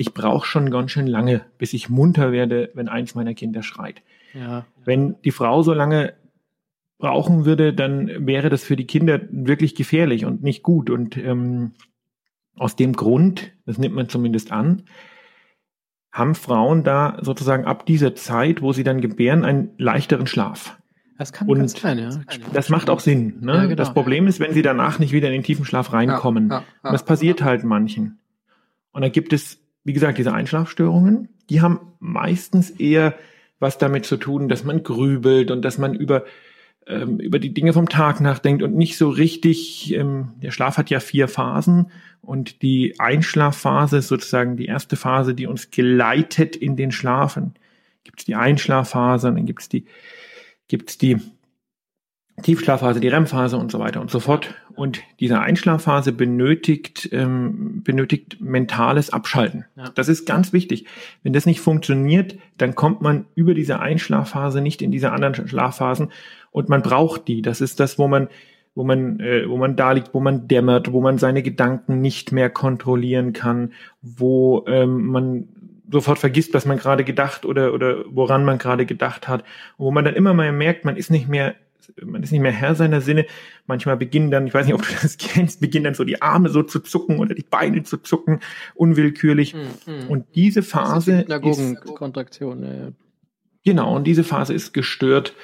ich 0.02 0.14
brauche 0.14 0.46
schon 0.46 0.70
ganz 0.72 0.92
schön 0.92 1.08
lange, 1.08 1.42
bis 1.58 1.74
ich 1.74 1.90
munter 1.90 2.32
werde, 2.32 2.72
wenn 2.74 2.90
eins 2.90 3.16
meiner 3.16 3.34
Kinder 3.34 3.64
schreit. 3.64 4.02
Ja. 4.34 4.66
Wenn 4.84 5.16
die 5.24 5.32
Frau 5.32 5.62
so 5.62 5.74
lange 5.74 6.14
brauchen 6.98 7.46
würde, 7.46 7.74
dann 7.74 8.28
wäre 8.28 8.50
das 8.50 8.64
für 8.64 8.76
die 8.76 8.88
Kinder 8.88 9.20
wirklich 9.30 9.76
gefährlich 9.76 10.26
und 10.26 10.44
nicht 10.44 10.64
gut. 10.64 10.90
Und 10.90 11.18
ähm, 11.18 11.72
aus 12.56 12.76
dem 12.76 12.94
Grund, 12.94 13.52
das 13.66 13.78
nimmt 13.78 13.96
man 13.96 14.10
zumindest 14.10 14.52
an, 14.52 14.84
haben 16.12 16.36
Frauen 16.36 16.84
da 16.84 17.18
sozusagen 17.22 17.66
ab 17.66 17.86
dieser 17.86 18.16
Zeit, 18.16 18.62
wo 18.62 18.74
sie 18.74 18.84
dann 18.84 19.02
gebären, 19.02 19.46
einen 19.46 19.70
leichteren 19.78 20.28
Schlaf. 20.28 20.78
Das 21.18 21.32
kann 21.32 21.48
und 21.48 21.70
sein, 21.70 22.00
ja. 22.00 22.10
Das 22.52 22.70
macht 22.70 22.90
auch 22.90 23.00
Sinn. 23.00 23.38
Ne? 23.42 23.54
Ja, 23.54 23.62
genau. 23.64 23.76
Das 23.76 23.94
Problem 23.94 24.26
ist, 24.28 24.40
wenn 24.40 24.54
sie 24.54 24.64
danach 24.64 24.98
nicht 24.98 25.12
wieder 25.12 25.28
in 25.28 25.34
den 25.34 25.44
tiefen 25.44 25.66
Schlaf 25.66 25.94
reinkommen. 25.94 26.50
Ja, 26.50 26.64
ja, 26.84 26.92
das 26.92 27.06
passiert 27.06 27.44
halt 27.44 27.64
manchen. 27.64 28.20
Und 28.92 29.04
dann 29.04 29.12
gibt 29.12 29.32
es 29.32 29.61
wie 29.84 29.94
gesagt, 29.94 30.18
diese 30.18 30.34
Einschlafstörungen, 30.34 31.30
die 31.50 31.62
haben 31.62 31.80
meistens 32.00 32.70
eher 32.70 33.16
was 33.60 33.78
damit 33.78 34.06
zu 34.06 34.18
tun, 34.18 34.50
dass 34.50 34.64
man 34.64 34.84
grübelt 34.84 35.52
und 35.52 35.64
dass 35.64 35.78
man 35.78 35.94
über 35.94 36.26
ähm, 36.88 37.20
über 37.20 37.40
die 37.40 37.54
Dinge 37.54 37.74
vom 37.74 37.90
Tag 37.90 38.22
nachdenkt 38.22 38.64
und 38.64 38.76
nicht 38.76 38.98
so 38.98 39.10
richtig, 39.10 39.94
ähm, 39.94 40.34
der 40.42 40.52
Schlaf 40.52 40.78
hat 40.78 40.90
ja 40.90 41.00
vier 41.00 41.28
Phasen 41.28 41.92
und 42.22 42.62
die 42.62 43.00
Einschlafphase 43.00 43.98
ist 43.98 44.08
sozusagen 44.08 44.58
die 44.58 44.66
erste 44.66 44.96
Phase, 44.96 45.36
die 45.36 45.48
uns 45.48 45.72
geleitet 45.72 46.56
in 46.56 46.76
den 46.76 46.92
Schlafen. 46.92 47.54
Gibt 48.04 48.20
es 48.20 48.26
die 48.26 48.36
Einschlafphase, 48.36 49.32
dann 49.32 49.46
gibt 49.46 49.62
es 49.62 49.70
die, 49.70 49.86
gibt's 50.68 50.98
die 50.98 51.18
Tiefschlafphase, 52.42 53.00
die 53.00 53.08
REM-Phase 53.08 53.58
und 53.58 53.72
so 53.72 53.80
weiter 53.80 54.02
und 54.02 54.10
so 54.10 54.20
fort. 54.20 54.54
Und 54.76 55.02
diese 55.20 55.40
Einschlafphase 55.40 56.12
benötigt, 56.12 57.10
ähm, 57.12 57.84
benötigt 57.84 58.38
mentales 58.40 59.12
Abschalten. 59.12 59.66
Ja. 59.76 59.90
Das 59.94 60.08
ist 60.08 60.26
ganz 60.26 60.54
wichtig. 60.54 60.86
Wenn 61.24 61.34
das 61.34 61.46
nicht 61.46 61.60
funktioniert, 61.60 62.38
dann 62.58 62.74
kommt 62.74 63.02
man 63.02 63.26
über 63.36 63.54
diese 63.54 63.80
Einschlafphase 63.80 64.62
nicht 64.62 64.82
in 64.82 64.92
diese 64.92 65.12
anderen 65.12 65.48
Schlafphasen 65.48 66.12
und 66.52 66.70
man 66.70 66.82
braucht 66.82 67.28
die. 67.28 67.42
Das 67.42 67.62
ist 67.62 67.80
das, 67.80 68.00
wo 68.00 68.08
man, 68.08 68.28
wo 68.74 68.84
man, 68.84 69.20
äh, 69.20 69.48
wo 69.48 69.58
man 69.58 69.76
da 69.76 69.92
liegt, 69.92 70.14
wo 70.14 70.20
man 70.20 70.48
dämmert, 70.48 70.92
wo 70.92 71.02
man 71.02 71.18
seine 71.18 71.44
Gedanken 71.44 72.02
nicht 72.02 72.32
mehr 72.32 72.50
kontrollieren 72.50 73.34
kann, 73.34 73.74
wo 74.02 74.66
ähm, 74.68 75.08
man 75.08 75.48
sofort 75.92 76.20
vergisst, 76.20 76.54
was 76.54 76.66
man 76.66 76.78
gerade 76.78 77.04
gedacht 77.04 77.46
oder, 77.46 77.74
oder 77.74 78.06
woran 78.08 78.46
man 78.46 78.58
gerade 78.58 78.86
gedacht 78.86 79.28
hat, 79.28 79.44
wo 79.78 79.92
man 79.92 80.06
dann 80.06 80.16
immer 80.16 80.34
mal 80.34 80.52
merkt, 80.52 80.86
man 80.86 80.96
ist 80.96 81.12
nicht 81.12 81.28
mehr 81.28 81.56
man 82.04 82.24
ist 82.24 82.32
nicht 82.32 82.42
mehr 82.42 82.52
Herr 82.52 82.76
seiner 82.76 83.02
Sinne. 83.02 83.26
Manchmal 83.68 83.98
beginnen 83.98 84.32
dann, 84.32 84.48
ich 84.48 84.54
weiß 84.54 84.66
nicht, 84.66 84.76
ob 84.76 84.82
du 84.82 84.94
das 85.02 85.18
kennst, 85.18 85.62
beginnen 85.62 85.86
dann 85.86 85.94
so 85.94 86.04
die 86.04 86.22
Arme 86.22 86.50
so 86.50 86.64
zu 86.64 86.80
zucken 86.80 87.20
oder 87.20 87.36
die 87.36 87.46
Beine 87.50 87.84
zu 87.84 87.98
zucken, 87.98 88.40
unwillkürlich. 88.76 89.54
Mm. 89.54 90.10
Und 90.10 90.26
diese 90.36 90.64
Phase 90.64 91.22
Synagogenkontraktion. 91.22 92.64
Ja, 92.64 92.74
ja. 92.74 92.92
Genau, 93.64 93.96
und 93.96 94.06
diese 94.06 94.24
Phase 94.24 94.54
ist 94.54 94.74
gestört 94.74 95.36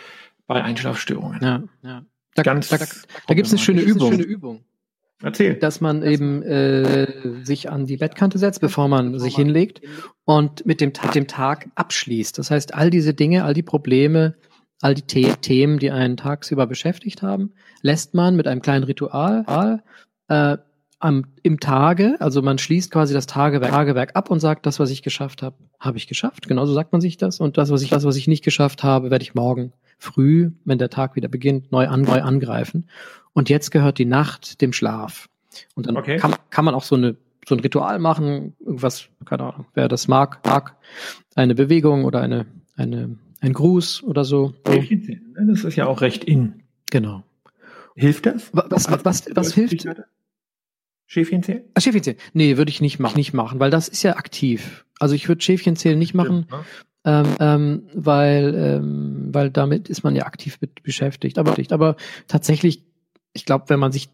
bei 0.47 0.63
Einschlafstörungen. 0.63 1.39
Ja, 1.41 1.63
ja. 1.83 2.05
Da, 2.35 2.43
Ganz 2.43 2.69
da, 2.69 2.77
da, 2.77 2.85
da 3.27 3.33
gibt 3.33 3.47
es 3.47 3.53
eine 3.53 3.59
schöne 3.59 3.81
Übung. 3.81 4.07
Eine 4.07 4.17
schöne 4.17 4.27
Übung. 4.27 4.63
Erzähl. 5.23 5.55
Dass 5.55 5.81
man 5.81 6.03
eben 6.03 6.43
äh, 6.43 7.43
sich 7.43 7.71
an 7.71 7.87
die 7.87 7.97
Bettkante 7.97 8.37
setzt, 8.37 8.61
bevor 8.61 8.87
man 8.87 9.17
sich 9.17 9.35
hinlegt 9.35 9.81
und 10.25 10.65
mit 10.65 10.79
dem, 10.79 10.93
mit 11.03 11.15
dem 11.15 11.27
Tag 11.27 11.69
abschließt. 11.73 12.37
Das 12.37 12.51
heißt, 12.51 12.75
all 12.75 12.91
diese 12.91 13.15
Dinge, 13.15 13.43
all 13.43 13.55
die 13.55 13.63
Probleme, 13.63 14.35
all 14.81 14.93
die 14.93 15.23
The 15.23 15.33
Themen, 15.41 15.79
die 15.79 15.91
einen 15.91 16.17
tagsüber 16.17 16.67
beschäftigt 16.67 17.21
haben, 17.21 17.53
lässt 17.81 18.13
man 18.13 18.35
mit 18.35 18.47
einem 18.47 18.61
kleinen 18.61 18.83
Ritual 18.83 19.81
äh, 20.27 20.57
am, 20.99 21.25
im 21.43 21.59
Tage, 21.59 22.15
also 22.19 22.41
man 22.41 22.57
schließt 22.57 22.91
quasi 22.91 23.13
das 23.13 23.27
Tagewerk, 23.27 23.71
Tagewerk 23.71 24.15
ab 24.15 24.31
und 24.31 24.39
sagt, 24.39 24.65
das, 24.65 24.79
was 24.79 24.89
ich 24.89 25.03
geschafft 25.03 25.43
habe, 25.43 25.55
habe 25.79 25.97
ich 25.97 26.07
geschafft. 26.07 26.47
Genauso 26.47 26.73
sagt 26.73 26.91
man 26.91 27.01
sich 27.01 27.17
das. 27.17 27.39
Und 27.39 27.57
das, 27.57 27.69
was 27.69 27.83
ich, 27.83 27.89
das, 27.89 28.03
was 28.03 28.15
ich 28.15 28.27
nicht 28.27 28.43
geschafft 28.43 28.83
habe, 28.83 29.11
werde 29.11 29.23
ich 29.23 29.35
morgen 29.35 29.73
früh, 29.99 30.51
wenn 30.65 30.79
der 30.79 30.89
Tag 30.89 31.15
wieder 31.15 31.27
beginnt, 31.27 31.71
neu, 31.71 31.87
an, 31.87 32.01
neu 32.01 32.21
angreifen. 32.21 32.87
Und 33.33 33.49
jetzt 33.49 33.69
gehört 33.69 33.99
die 33.99 34.05
Nacht 34.05 34.61
dem 34.61 34.73
Schlaf. 34.73 35.29
Und 35.75 35.85
dann 35.87 35.97
okay. 35.97 36.17
kann, 36.17 36.35
kann 36.49 36.65
man 36.65 36.73
auch 36.73 36.83
so 36.83 36.95
eine 36.95 37.15
so 37.47 37.55
ein 37.55 37.61
Ritual 37.61 37.97
machen, 37.99 38.55
irgendwas, 38.59 39.07
keine 39.23 39.43
Ahnung, 39.43 39.65
wer 39.73 39.87
das 39.87 40.07
mag, 40.09 40.45
mag, 40.45 40.75
eine 41.35 41.55
Bewegung 41.55 42.03
oder 42.03 42.19
eine, 42.21 42.45
eine, 42.75 43.17
ein 43.39 43.53
Gruß 43.53 44.03
oder 44.03 44.25
so. 44.25 44.53
Ne? 44.67 45.47
Das 45.47 45.63
ist 45.63 45.75
ja 45.75 45.85
auch 45.85 46.01
recht 46.01 46.23
in. 46.23 46.63
Genau. 46.89 47.23
Hilft 47.95 48.25
das? 48.25 48.49
Was, 48.53 48.89
was, 48.91 49.05
was, 49.05 49.35
was 49.35 49.53
hilft? 49.53 49.87
Schäfchen 51.07 51.41
zählen? 51.41 51.63
Ah, 51.73 51.81
Schäfchen 51.81 52.03
zählen. 52.03 52.17
Nee, 52.33 52.57
würde 52.57 52.69
ich 52.69 52.81
nicht 52.81 52.99
machen, 52.99 53.17
nicht 53.17 53.33
machen, 53.33 53.59
weil 53.59 53.71
das 53.71 53.87
ist 53.87 54.03
ja 54.03 54.17
aktiv. 54.17 54.85
Also 54.99 55.15
ich 55.15 55.27
würde 55.27 55.41
Schäfchen 55.41 55.75
zählen 55.75 55.97
nicht 55.97 56.13
machen, 56.13 56.47
ja, 56.51 56.57
ne? 56.57 56.65
ähm, 57.05 57.35
ähm, 57.39 57.89
weil, 57.93 58.55
ähm, 58.55 59.29
weil 59.33 59.49
damit 59.49 59.89
ist 59.89 60.03
man 60.03 60.15
ja 60.15 60.25
aktiv 60.25 60.57
mit 60.59 60.83
beschäftigt. 60.83 61.39
Aber, 61.39 61.55
aber 61.69 61.95
tatsächlich, 62.27 62.83
ich 63.33 63.45
glaube, 63.45 63.65
wenn 63.69 63.79
man 63.79 63.91
sich, 63.91 64.09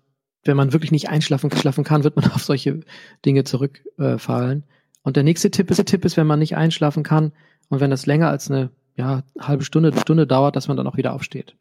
wenn 0.46 0.58
man 0.58 0.72
wirklich 0.72 0.92
nicht 0.92 1.10
einschlafen 1.10 1.50
schlafen 1.52 1.84
kann, 1.84 2.04
wird 2.04 2.16
man 2.16 2.26
auf 2.32 2.44
solche 2.44 2.82
Dinge 3.26 3.44
zurückfallen. 3.44 4.60
Äh, 4.60 4.74
und 5.02 5.16
der 5.18 5.24
nächste 5.24 5.52
Tipp 5.52 5.72
ist, 5.72 5.78
der 5.78 5.86
Tipp 5.86 6.06
ist, 6.06 6.16
wenn 6.16 6.28
man 6.28 6.40
nicht 6.40 6.56
einschlafen 6.56 7.04
kann 7.04 7.34
und 7.70 7.80
wenn 7.80 7.90
das 7.90 8.06
länger 8.06 8.30
als 8.30 8.50
eine 8.52 8.70
ja, 8.96 9.24
halbe 9.40 9.64
Stunde, 9.64 9.94
Stunde 10.00 10.28
dauert, 10.28 10.56
dass 10.56 10.68
man 10.68 10.78
dann 10.78 10.88
auch 10.88 10.98
wieder 10.98 11.14
aufsteht. 11.14 11.56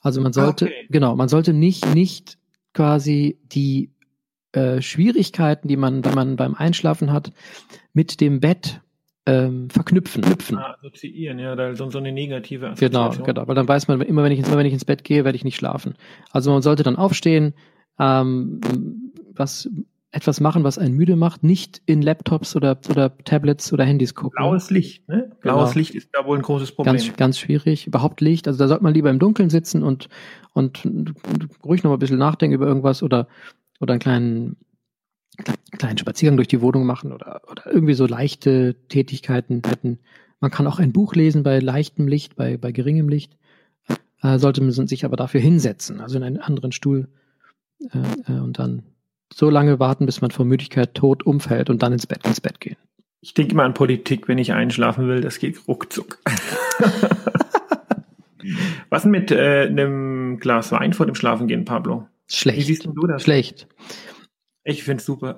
Also 0.00 0.20
man 0.20 0.32
sollte, 0.32 0.66
okay. 0.66 0.86
genau, 0.90 1.16
man 1.16 1.28
sollte 1.28 1.52
nicht, 1.52 1.94
nicht 1.94 2.38
quasi 2.72 3.38
die 3.44 3.90
äh, 4.52 4.80
Schwierigkeiten, 4.82 5.68
die 5.68 5.76
man, 5.76 6.04
wenn 6.04 6.14
man 6.14 6.36
beim 6.36 6.54
Einschlafen 6.54 7.12
hat, 7.12 7.32
mit 7.92 8.20
dem 8.20 8.40
Bett 8.40 8.80
ähm, 9.26 9.70
verknüpfen. 9.70 10.22
Knüpfen. 10.22 10.58
Ah, 10.58 10.76
assoziieren, 10.78 11.38
ja, 11.38 11.56
da 11.56 11.74
so, 11.74 11.90
so 11.90 11.98
eine 11.98 12.12
negative 12.12 12.66
Assoziation. 12.68 13.10
Genau, 13.10 13.24
genau, 13.24 13.48
weil 13.48 13.54
dann 13.54 13.68
weiß 13.68 13.88
man, 13.88 14.00
immer 14.02 14.22
wenn 14.22 14.32
ich, 14.32 14.40
immer 14.40 14.58
wenn 14.58 14.66
ich 14.66 14.72
ins 14.72 14.84
Bett 14.84 15.02
gehe, 15.04 15.24
werde 15.24 15.36
ich 15.36 15.44
nicht 15.44 15.56
schlafen. 15.56 15.94
Also 16.30 16.50
man 16.50 16.62
sollte 16.62 16.82
dann 16.82 16.96
aufstehen, 16.96 17.54
ähm, 17.98 18.60
was 19.32 19.70
etwas 20.14 20.40
machen, 20.40 20.62
was 20.62 20.78
einen 20.78 20.94
müde 20.94 21.16
macht, 21.16 21.42
nicht 21.42 21.82
in 21.86 22.00
Laptops 22.00 22.54
oder, 22.54 22.78
oder 22.88 23.18
Tablets 23.24 23.72
oder 23.72 23.84
Handys 23.84 24.14
gucken. 24.14 24.36
Blaues 24.36 24.70
Licht, 24.70 25.08
ne? 25.08 25.32
Blaues 25.40 25.70
genau. 25.70 25.78
Licht 25.80 25.94
ist 25.96 26.10
da 26.12 26.24
wohl 26.24 26.38
ein 26.38 26.42
großes 26.42 26.70
Problem. 26.70 26.94
Ganz, 26.94 27.16
ganz 27.16 27.38
schwierig. 27.38 27.88
Überhaupt 27.88 28.20
Licht. 28.20 28.46
Also 28.46 28.58
da 28.60 28.68
sollte 28.68 28.84
man 28.84 28.94
lieber 28.94 29.10
im 29.10 29.18
Dunkeln 29.18 29.50
sitzen 29.50 29.82
und, 29.82 30.08
und 30.52 30.84
ruhig 31.64 31.82
noch 31.82 31.90
mal 31.90 31.96
ein 31.96 31.98
bisschen 31.98 32.18
nachdenken 32.18 32.54
über 32.54 32.66
irgendwas 32.66 33.02
oder, 33.02 33.26
oder 33.80 33.94
einen 33.94 34.00
kleinen, 34.00 34.56
kleinen 35.78 35.98
Spaziergang 35.98 36.36
durch 36.36 36.48
die 36.48 36.60
Wohnung 36.60 36.86
machen 36.86 37.12
oder, 37.12 37.42
oder 37.50 37.66
irgendwie 37.66 37.94
so 37.94 38.06
leichte 38.06 38.76
Tätigkeiten 38.88 39.62
hätten. 39.66 39.98
Man 40.38 40.52
kann 40.52 40.68
auch 40.68 40.78
ein 40.78 40.92
Buch 40.92 41.16
lesen 41.16 41.42
bei 41.42 41.58
leichtem 41.58 42.06
Licht, 42.06 42.36
bei, 42.36 42.56
bei 42.56 42.70
geringem 42.70 43.08
Licht. 43.08 43.36
Äh, 44.22 44.38
sollte 44.38 44.62
man 44.62 44.70
sich 44.70 45.04
aber 45.04 45.16
dafür 45.16 45.40
hinsetzen, 45.40 46.00
also 46.00 46.16
in 46.18 46.22
einen 46.22 46.38
anderen 46.38 46.70
Stuhl 46.70 47.08
äh, 47.90 48.32
äh, 48.32 48.38
und 48.38 48.60
dann 48.60 48.84
so 49.32 49.50
lange 49.50 49.78
warten, 49.80 50.06
bis 50.06 50.20
man 50.20 50.30
vor 50.30 50.44
Müdigkeit 50.44 50.94
tot 50.94 51.24
umfällt 51.24 51.70
und 51.70 51.82
dann 51.82 51.92
ins 51.92 52.06
Bett, 52.06 52.26
ins 52.26 52.40
Bett 52.40 52.60
gehen. 52.60 52.76
Ich 53.20 53.34
denke 53.34 53.54
mal 53.54 53.64
an 53.64 53.74
Politik, 53.74 54.28
wenn 54.28 54.38
ich 54.38 54.52
einschlafen 54.52 55.08
will, 55.08 55.20
das 55.20 55.38
geht 55.38 55.66
ruckzuck. 55.66 56.18
Was 58.90 59.02
denn 59.02 59.10
mit 59.10 59.30
äh, 59.30 59.62
einem 59.62 60.38
Glas 60.38 60.70
Wein 60.72 60.92
vor 60.92 61.06
dem 61.06 61.14
Schlafengehen, 61.14 61.64
Pablo? 61.64 62.06
Schlecht. 62.28 62.58
Wie 62.58 62.62
siehst 62.62 62.84
du 62.84 63.06
das? 63.06 63.22
Schlecht. 63.22 63.66
Ich 64.64 64.82
find's 64.82 65.04
super. 65.04 65.36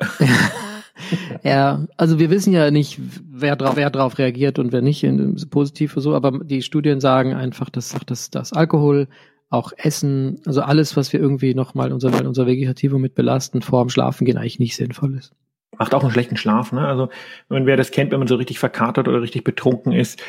ja, 1.42 1.86
also 1.96 2.18
wir 2.18 2.30
wissen 2.30 2.52
ja 2.52 2.70
nicht, 2.70 3.00
wer 3.28 3.56
drauf, 3.56 3.76
wer 3.76 3.90
drauf 3.90 4.18
reagiert 4.18 4.58
und 4.58 4.72
wer 4.72 4.82
nicht, 4.82 5.06
positiv 5.50 5.92
oder 5.94 6.02
so, 6.02 6.14
aber 6.14 6.44
die 6.44 6.62
Studien 6.62 7.00
sagen 7.00 7.34
einfach, 7.34 7.70
dass, 7.70 7.96
dass, 8.06 8.30
dass 8.30 8.52
Alkohol, 8.52 9.08
auch 9.48 9.72
Essen, 9.76 10.40
also 10.44 10.62
alles, 10.62 10.96
was 10.96 11.12
wir 11.12 11.20
irgendwie 11.20 11.54
nochmal 11.54 11.92
unser, 11.92 12.24
unser 12.26 12.46
Vegetativo 12.46 12.98
mit 12.98 13.14
belasten, 13.14 13.62
vor 13.62 13.84
dem 13.84 13.90
Schlafen 13.90 14.24
gehen, 14.24 14.38
eigentlich 14.38 14.58
nicht 14.58 14.76
sinnvoll 14.76 15.16
ist. 15.16 15.32
Macht 15.78 15.94
auch 15.94 16.02
einen 16.02 16.12
schlechten 16.12 16.36
Schlaf, 16.36 16.72
ne? 16.72 16.86
Also, 16.86 17.10
wenn 17.48 17.66
wer 17.66 17.76
das 17.76 17.90
kennt, 17.90 18.10
wenn 18.10 18.18
man 18.18 18.28
so 18.28 18.36
richtig 18.36 18.58
verkatert 18.58 19.08
oder 19.08 19.20
richtig 19.20 19.44
betrunken 19.44 19.92
ist, 19.92 20.22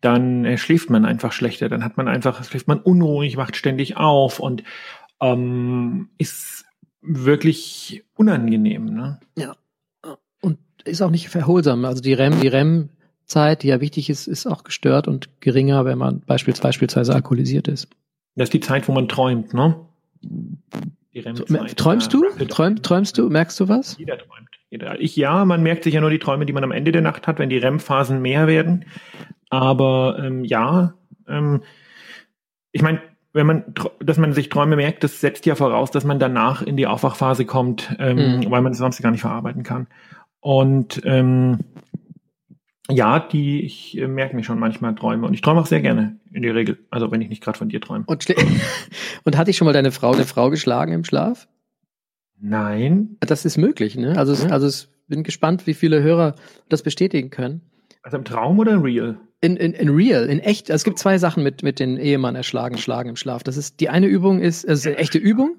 dann 0.00 0.44
äh, 0.44 0.58
schläft 0.58 0.90
man 0.90 1.04
einfach 1.04 1.32
schlechter, 1.32 1.68
dann 1.68 1.84
hat 1.84 1.96
man 1.96 2.08
einfach, 2.08 2.42
schläft 2.44 2.68
man 2.68 2.80
unruhig, 2.80 3.36
wacht 3.36 3.56
ständig 3.56 3.96
auf 3.96 4.40
und 4.40 4.62
ähm, 5.20 6.10
ist 6.18 6.64
wirklich 7.02 8.04
unangenehm. 8.14 8.86
Ne? 8.86 9.20
Ja. 9.36 9.56
Und 10.40 10.58
ist 10.84 11.02
auch 11.02 11.10
nicht 11.10 11.28
verholsam. 11.28 11.84
Also 11.84 12.02
die 12.02 12.14
REM, 12.14 12.40
die 12.40 12.48
REM-Zeit, 12.48 13.62
die 13.62 13.68
ja 13.68 13.80
wichtig 13.80 14.10
ist, 14.10 14.26
ist 14.26 14.46
auch 14.46 14.64
gestört 14.64 15.08
und 15.08 15.40
geringer, 15.40 15.84
wenn 15.84 15.98
man 15.98 16.20
beispielsweise, 16.20 16.68
beispielsweise 16.68 17.14
alkoholisiert 17.14 17.68
ist. 17.68 17.88
Das 18.36 18.46
ist 18.46 18.54
die 18.54 18.60
Zeit, 18.60 18.88
wo 18.88 18.92
man 18.92 19.08
träumt, 19.08 19.54
ne? 19.54 19.76
Die 20.22 21.20
REM-Zeit. 21.20 21.76
Träumst 21.76 22.12
du? 22.14 22.24
Träum, 22.48 22.82
träumst 22.82 23.18
du? 23.18 23.28
Merkst 23.28 23.58
du 23.58 23.68
was? 23.68 23.98
Jeder 23.98 24.18
träumt. 24.18 24.48
Ich 25.00 25.16
ja, 25.16 25.44
man 25.44 25.64
merkt 25.64 25.82
sich 25.82 25.94
ja 25.94 26.00
nur 26.00 26.10
die 26.10 26.20
Träume, 26.20 26.46
die 26.46 26.52
man 26.52 26.62
am 26.62 26.70
Ende 26.70 26.92
der 26.92 27.02
Nacht 27.02 27.26
hat, 27.26 27.40
wenn 27.40 27.50
die 27.50 27.58
REM-Phasen 27.58 28.22
mehr 28.22 28.46
werden. 28.46 28.84
Aber 29.48 30.22
ähm, 30.22 30.44
ja, 30.44 30.94
ähm, 31.26 31.62
ich 32.70 32.82
meine, 32.82 33.00
wenn 33.32 33.46
man, 33.46 33.74
dass 34.00 34.18
man 34.18 34.32
sich 34.32 34.48
Träume 34.48 34.76
merkt, 34.76 35.02
das 35.02 35.20
setzt 35.20 35.44
ja 35.46 35.56
voraus, 35.56 35.90
dass 35.90 36.04
man 36.04 36.20
danach 36.20 36.62
in 36.62 36.76
die 36.76 36.86
Aufwachphase 36.86 37.44
kommt, 37.44 37.96
ähm, 37.98 38.38
mhm. 38.38 38.50
weil 38.50 38.62
man 38.62 38.72
es 38.72 38.78
sonst 38.78 39.02
gar 39.02 39.10
nicht 39.10 39.22
verarbeiten 39.22 39.64
kann. 39.64 39.88
Und 40.40 41.02
ähm, 41.04 41.58
ja, 42.88 43.20
die, 43.20 43.62
ich 43.62 43.98
äh, 43.98 44.06
merke 44.06 44.34
mir 44.34 44.42
schon 44.42 44.58
manchmal 44.58 44.94
Träume 44.94 45.26
und 45.26 45.34
ich 45.34 45.40
träume 45.42 45.60
auch 45.60 45.66
sehr 45.66 45.80
gerne 45.80 46.18
in 46.32 46.42
der 46.42 46.54
Regel. 46.54 46.78
Also 46.90 47.10
wenn 47.10 47.20
ich 47.20 47.28
nicht 47.28 47.42
gerade 47.42 47.58
von 47.58 47.68
dir 47.68 47.80
träume. 47.80 48.04
Und, 48.06 48.26
und 49.24 49.36
hatte 49.36 49.50
ich 49.50 49.56
schon 49.56 49.66
mal 49.66 49.72
deine 49.72 49.92
Frau, 49.92 50.12
eine 50.12 50.24
Frau 50.24 50.50
geschlagen 50.50 50.92
im 50.92 51.04
Schlaf? 51.04 51.48
Nein. 52.40 53.16
Das 53.20 53.44
ist 53.44 53.58
möglich, 53.58 53.96
ne? 53.96 54.16
Also, 54.16 54.46
also 54.48 54.66
ich 54.66 54.88
bin 55.08 55.22
gespannt, 55.22 55.66
wie 55.66 55.74
viele 55.74 56.02
Hörer 56.02 56.34
das 56.68 56.82
bestätigen 56.82 57.30
können. 57.30 57.60
Also 58.02 58.16
im 58.16 58.24
Traum 58.24 58.58
oder 58.58 58.82
real? 58.82 59.18
In, 59.42 59.56
in, 59.56 59.72
in 59.72 59.88
real, 59.90 60.26
in 60.26 60.38
echt. 60.38 60.70
Also 60.70 60.80
es 60.80 60.84
gibt 60.84 60.98
zwei 60.98 61.18
Sachen 61.18 61.42
mit, 61.42 61.62
mit 61.62 61.80
den 61.80 61.96
Ehemann 61.98 62.34
erschlagen, 62.34 62.78
schlagen 62.78 63.10
im 63.10 63.16
Schlaf. 63.16 63.42
Das 63.42 63.56
ist, 63.56 63.80
die 63.80 63.88
eine 63.88 64.06
Übung 64.06 64.40
ist, 64.40 64.66
also 64.66 64.88
eine 64.88 64.98
echte 64.98 65.18
Übung. 65.18 65.56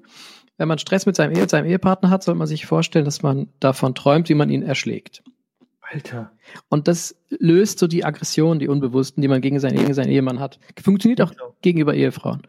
Wenn 0.58 0.68
man 0.68 0.78
Stress 0.78 1.06
mit 1.06 1.16
seinem, 1.16 1.36
Ehe, 1.36 1.48
seinem 1.48 1.66
Ehepartner 1.66 2.10
hat, 2.10 2.22
sollte 2.22 2.38
man 2.38 2.46
sich 2.46 2.66
vorstellen, 2.66 3.04
dass 3.04 3.22
man 3.22 3.48
davon 3.58 3.94
träumt, 3.94 4.28
wie 4.28 4.34
man 4.34 4.50
ihn 4.50 4.62
erschlägt. 4.62 5.22
Alter. 5.92 6.32
Und 6.68 6.88
das 6.88 7.14
löst 7.28 7.78
so 7.78 7.86
die 7.86 8.04
Aggression, 8.04 8.58
die 8.58 8.68
Unbewussten, 8.68 9.20
die 9.20 9.28
man 9.28 9.40
gegen 9.40 9.60
seinen, 9.60 9.76
gegen 9.76 9.94
seinen 9.94 10.10
Ehemann 10.10 10.40
hat. 10.40 10.58
Funktioniert 10.82 11.20
auch 11.20 11.30
genau. 11.30 11.54
gegenüber 11.60 11.94
Ehefrauen. 11.94 12.42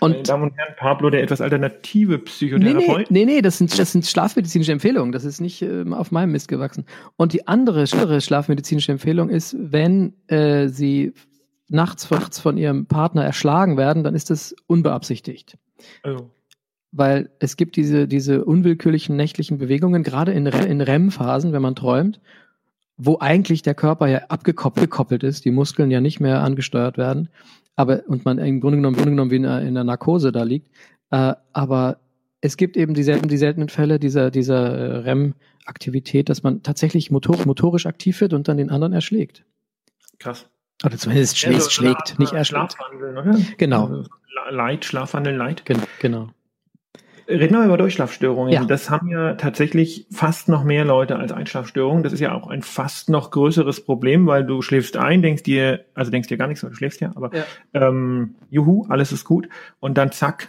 Und 0.00 0.12
Meine 0.12 0.22
Damen 0.22 0.42
und 0.44 0.56
Herren, 0.56 0.74
Pablo, 0.76 1.10
der 1.10 1.22
etwas 1.22 1.40
alternative 1.40 2.18
Psychotherapeut. 2.18 3.10
Nee, 3.10 3.24
nee, 3.24 3.34
nee, 3.34 3.42
das, 3.42 3.58
sind, 3.58 3.76
das 3.76 3.90
sind 3.90 4.06
schlafmedizinische 4.06 4.70
Empfehlungen. 4.70 5.10
Das 5.10 5.24
ist 5.24 5.40
nicht 5.40 5.62
äh, 5.62 5.84
auf 5.90 6.12
meinem 6.12 6.32
Mist 6.32 6.48
gewachsen. 6.48 6.84
Und 7.16 7.32
die 7.32 7.48
andere, 7.48 7.84
andere 7.92 8.20
schlafmedizinische 8.20 8.92
Empfehlung 8.92 9.28
ist, 9.28 9.56
wenn 9.58 10.14
äh, 10.28 10.68
Sie 10.68 11.14
nachts, 11.68 12.08
nachts 12.10 12.38
von 12.38 12.56
Ihrem 12.56 12.86
Partner 12.86 13.24
erschlagen 13.24 13.76
werden, 13.76 14.04
dann 14.04 14.14
ist 14.14 14.30
das 14.30 14.54
unbeabsichtigt. 14.66 15.58
Oh. 16.04 16.30
Weil 16.90 17.30
es 17.38 17.56
gibt 17.56 17.76
diese, 17.76 18.08
diese 18.08 18.44
unwillkürlichen 18.44 19.14
nächtlichen 19.16 19.58
Bewegungen, 19.58 20.02
gerade 20.02 20.32
in, 20.32 20.46
in 20.46 20.80
REM-Phasen, 20.80 21.52
wenn 21.52 21.62
man 21.62 21.76
träumt, 21.76 22.20
wo 22.96 23.18
eigentlich 23.20 23.62
der 23.62 23.74
Körper 23.74 24.08
ja 24.08 24.18
abgekoppelt 24.28 25.22
ist, 25.22 25.44
die 25.44 25.50
Muskeln 25.50 25.90
ja 25.90 26.00
nicht 26.00 26.18
mehr 26.18 26.42
angesteuert 26.42 26.98
werden 26.98 27.28
aber 27.78 28.02
und 28.08 28.24
man 28.24 28.38
im 28.38 28.60
Grunde 28.60 28.78
genommen, 28.78 28.96
im 28.96 28.98
Grunde 28.98 29.12
genommen 29.12 29.30
wie 29.30 29.36
in 29.36 29.46
einer, 29.46 29.60
in 29.60 29.68
einer 29.68 29.84
Narkose 29.84 30.32
da 30.32 30.42
liegt. 30.42 30.68
Äh, 31.12 31.34
aber 31.52 32.00
es 32.40 32.56
gibt 32.56 32.76
eben 32.76 32.92
die, 32.92 33.04
selten, 33.04 33.28
die 33.28 33.36
seltenen 33.36 33.68
Fälle 33.68 34.00
dieser, 34.00 34.32
dieser 34.32 34.76
äh, 34.76 34.96
REM-Aktivität, 34.98 36.28
dass 36.28 36.42
man 36.42 36.64
tatsächlich 36.64 37.12
motor, 37.12 37.36
motorisch 37.46 37.86
aktiv 37.86 38.20
wird 38.20 38.32
und 38.32 38.48
dann 38.48 38.56
den 38.56 38.70
anderen 38.70 38.92
erschlägt. 38.92 39.44
Krass. 40.18 40.48
Oder 40.84 40.98
zumindest 40.98 41.38
schlägt, 41.38 41.54
also, 41.54 41.70
schlägt 41.70 42.18
nicht 42.18 42.32
erschlägt. 42.32 42.72
Schlafwandeln, 42.72 43.16
oder? 43.16 43.38
Genau. 43.58 43.86
Also, 43.86 44.10
Light, 44.50 44.84
Schlafwandeln. 44.84 45.56
Gen 45.64 45.80
genau. 46.00 46.30
Reden 47.28 47.58
wir 47.58 47.64
über 47.64 47.76
Durchschlafstörungen. 47.76 48.52
Ja. 48.52 48.64
Das 48.64 48.88
haben 48.88 49.08
ja 49.08 49.34
tatsächlich 49.34 50.06
fast 50.10 50.48
noch 50.48 50.64
mehr 50.64 50.86
Leute 50.86 51.16
als 51.16 51.30
Einschlafstörungen. 51.30 52.02
Das 52.02 52.14
ist 52.14 52.20
ja 52.20 52.32
auch 52.32 52.48
ein 52.48 52.62
fast 52.62 53.10
noch 53.10 53.30
größeres 53.30 53.84
Problem, 53.84 54.26
weil 54.26 54.46
du 54.46 54.62
schläfst 54.62 54.96
ein, 54.96 55.20
denkst 55.20 55.42
dir, 55.42 55.84
also 55.94 56.10
denkst 56.10 56.28
dir 56.28 56.38
gar 56.38 56.48
nichts, 56.48 56.62
weil 56.62 56.70
du 56.70 56.76
schläfst 56.76 57.02
ja, 57.02 57.12
aber 57.14 57.34
ja. 57.34 57.44
Ähm, 57.74 58.36
juhu, 58.48 58.86
alles 58.88 59.12
ist 59.12 59.24
gut. 59.26 59.46
Und 59.78 59.98
dann 59.98 60.10
zack, 60.10 60.48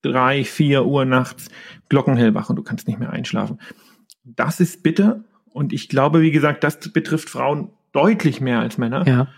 drei, 0.00 0.44
vier 0.44 0.86
Uhr 0.86 1.04
nachts, 1.04 1.50
Glockenhell 1.90 2.34
wach 2.34 2.48
und 2.48 2.56
du 2.56 2.62
kannst 2.62 2.88
nicht 2.88 2.98
mehr 2.98 3.10
einschlafen. 3.10 3.58
Das 4.24 4.60
ist 4.60 4.82
bitter. 4.82 5.24
Und 5.52 5.74
ich 5.74 5.90
glaube, 5.90 6.22
wie 6.22 6.30
gesagt, 6.30 6.64
das 6.64 6.78
betrifft 6.90 7.28
Frauen 7.28 7.68
deutlich 7.92 8.40
mehr 8.40 8.60
als 8.60 8.78
Männer. 8.78 9.06
Ja. 9.06 9.28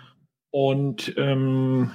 Und 0.50 1.14
ähm, 1.16 1.90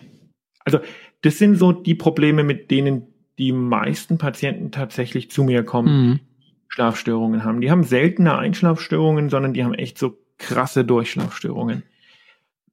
also 0.65 0.79
das 1.21 1.37
sind 1.37 1.55
so 1.55 1.71
die 1.71 1.95
Probleme, 1.95 2.43
mit 2.43 2.71
denen 2.71 3.07
die 3.37 3.51
meisten 3.51 4.17
Patienten 4.17 4.71
tatsächlich 4.71 5.31
zu 5.31 5.43
mir 5.43 5.63
kommen, 5.63 6.07
mhm. 6.07 6.19
Schlafstörungen 6.67 7.43
haben. 7.43 7.61
Die 7.61 7.71
haben 7.71 7.83
seltener 7.83 8.37
Einschlafstörungen, 8.37 9.29
sondern 9.29 9.53
die 9.53 9.63
haben 9.63 9.73
echt 9.73 9.97
so 9.97 10.17
krasse 10.37 10.85
Durchschlafstörungen. 10.85 11.83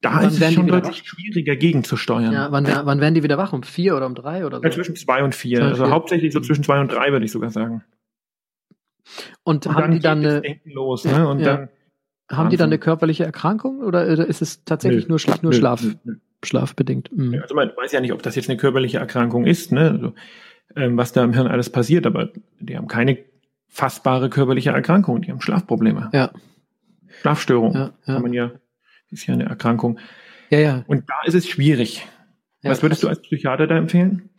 Da 0.01 0.21
ist 0.21 0.41
es 0.41 0.55
schon 0.55 0.69
deutlich 0.69 1.03
schwieriger 1.05 1.57
gegenzusteuern. 1.57 2.33
Ja, 2.33 2.53
wann, 2.53 2.67
wann 2.67 3.01
werden 3.01 3.15
die 3.15 3.25
wieder 3.25 3.37
wach? 3.37 3.53
Um 3.53 3.65
vier 3.65 3.97
oder 3.97 4.07
um 4.07 4.15
drei 4.15 4.47
oder 4.47 4.59
so? 4.59 4.63
Ja, 4.63 4.71
zwischen 4.71 4.95
zwei 4.95 5.25
und 5.25 5.35
vier. 5.35 5.65
Also 5.65 5.85
vier. 5.85 5.93
hauptsächlich 5.93 6.33
so 6.33 6.41
zwischen 6.41 6.63
zwei 6.63 6.81
und 6.81 6.93
drei, 6.93 7.11
würde 7.11 7.25
ich 7.25 7.33
sogar 7.33 7.51
sagen. 7.51 7.83
Und, 9.43 9.67
und 9.67 9.75
haben 9.75 9.83
dann 9.83 9.91
die 9.93 9.99
dann 10.01 10.19
eine, 10.25 10.61
los, 10.65 11.05
ne? 11.05 11.29
Und 11.29 11.41
ja. 11.41 11.57
dann 11.57 11.69
haben 12.31 12.51
die 12.51 12.57
dann 12.57 12.69
eine 12.69 12.79
körperliche 12.79 13.25
Erkrankung 13.25 13.81
oder 13.81 14.07
ist 14.07 14.43
es 14.43 14.65
tatsächlich 14.65 15.05
nö, 15.05 15.11
nur, 15.11 15.19
Schlaf, 15.19 15.43
nur 15.43 15.53
nö, 15.53 15.59
Schlaf, 15.59 15.83
nö, 16.05 16.17
schlafbedingt? 16.45 17.11
Mhm. 17.11 17.41
Also 17.43 17.55
man 17.55 17.73
weiß 17.75 17.91
ja 17.93 18.01
nicht, 18.01 18.13
ob 18.13 18.23
das 18.23 18.37
jetzt 18.37 18.49
eine 18.49 18.59
körperliche 18.59 18.99
Erkrankung 18.99 19.47
ist, 19.47 19.73
ne? 19.73 19.91
Also, 19.91 20.15
ähm, 20.77 20.97
was 20.97 21.13
da 21.13 21.25
im 21.25 21.33
Hirn 21.33 21.47
alles 21.47 21.71
passiert, 21.71 22.07
aber 22.07 22.31
die 22.61 22.77
haben 22.77 22.89
keine 22.89 23.19
fassbare 23.69 24.31
körperliche 24.31 24.71
Erkrankung, 24.71 25.23
die 25.23 25.31
haben 25.31 25.41
Schlafprobleme. 25.41 26.11
Ja. 26.13 26.33
Schlafstörung. 27.21 27.75
Ja, 27.75 27.81
ja. 28.07 28.15
Kann 28.15 28.23
man 28.23 28.33
ja, 28.33 28.53
ist 29.11 29.27
ja 29.27 29.35
eine 29.35 29.45
Erkrankung. 29.45 29.99
Ja, 30.51 30.59
ja. 30.59 30.85
Und 30.87 31.09
da 31.09 31.15
ist 31.27 31.35
es 31.35 31.49
schwierig. 31.49 32.07
Ja, 32.63 32.71
was 32.71 32.83
würdest 32.83 33.03
du 33.03 33.09
als 33.09 33.21
Psychiater 33.23 33.67
da 33.67 33.77
empfehlen? 33.77 34.31